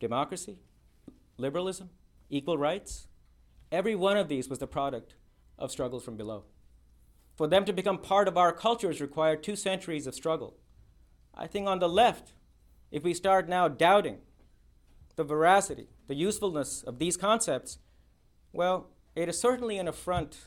democracy, 0.01 0.59
liberalism, 1.39 1.91
equal 2.31 2.59
rights, 2.59 3.09
every 3.71 3.95
one 3.95 4.17
of 4.17 4.29
these 4.29 4.49
was 4.49 4.59
the 4.59 4.67
product 4.67 5.15
of 5.59 5.71
struggles 5.71 6.05
from 6.05 6.17
below. 6.17 6.45
For 7.37 7.47
them 7.47 7.65
to 7.65 7.73
become 7.73 7.99
part 7.99 8.29
of 8.29 8.37
our 8.37 8.53
cultures 8.53 9.01
required 9.01 9.43
two 9.43 9.57
centuries 9.57 10.07
of 10.07 10.15
struggle. 10.15 10.57
I 11.35 11.47
think 11.47 11.67
on 11.67 11.79
the 11.79 11.89
left, 11.89 12.33
if 12.91 13.03
we 13.03 13.15
start 13.15 13.49
now 13.49 13.69
doubting 13.69 14.19
the 15.17 15.25
veracity, 15.25 15.89
the 16.07 16.15
usefulness 16.15 16.83
of 16.83 16.99
these 16.99 17.17
concepts, 17.17 17.79
well, 18.53 18.89
it 19.15 19.29
is 19.29 19.39
certainly 19.39 19.79
an 19.79 19.89
affront 19.89 20.39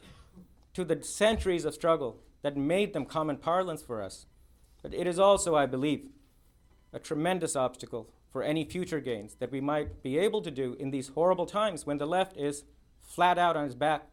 to 0.74 0.84
the 0.84 1.02
centuries 1.04 1.66
of 1.66 1.74
struggle 1.74 2.20
that 2.42 2.56
made 2.56 2.94
them 2.94 3.06
common 3.06 3.38
parlance 3.38 3.82
for 3.82 4.02
us. 4.02 4.26
But 4.82 4.94
it 4.94 5.08
is 5.08 5.20
also, 5.20 5.56
I 5.56 5.66
believe, 5.66 6.08
a 6.94 7.00
tremendous 7.00 7.56
obstacle 7.56 8.10
for 8.32 8.44
any 8.44 8.64
future 8.64 9.00
gains 9.00 9.36
that 9.36 9.52
we 9.52 9.62
might 9.62 10.04
be 10.04 10.18
able 10.18 10.42
to 10.42 10.52
do 10.52 10.76
in 10.80 10.92
these 10.92 11.10
horrible 11.10 11.46
times 11.46 11.86
when 11.86 11.98
the 11.98 12.06
left 12.06 12.38
is 12.38 12.64
flat 13.02 13.38
out 13.38 13.58
on 13.58 13.66
its 13.66 13.76
back, 13.76 14.08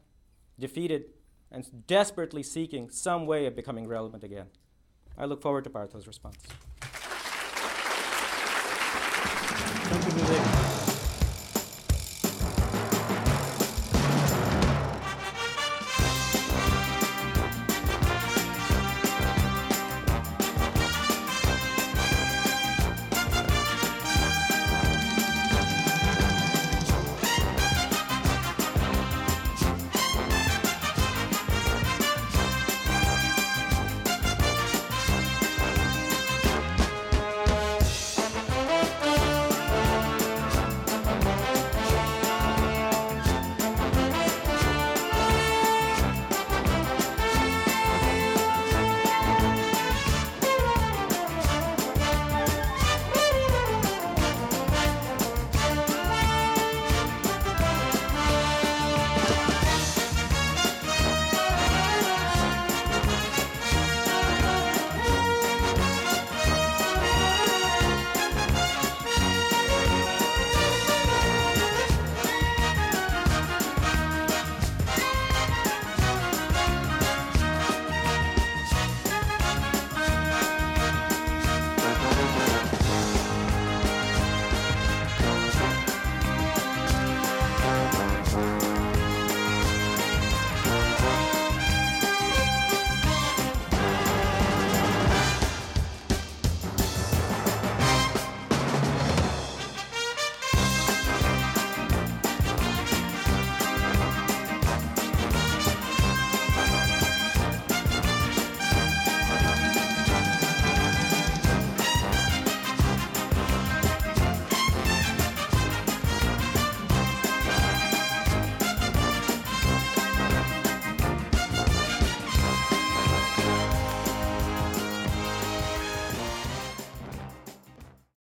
defeated, 0.59 1.05
and 1.51 1.87
desperately 1.87 2.43
seeking 2.43 2.89
some 2.89 3.27
way 3.27 3.47
of 3.47 3.55
becoming 3.55 3.87
relevant 3.87 4.25
again. 4.25 4.47
I 5.19 5.27
look 5.27 5.43
forward 5.43 5.65
to 5.65 5.71
Barthel's 5.71 6.07
response. 6.07 6.39
Thank 9.97 10.59
you. 10.59 10.64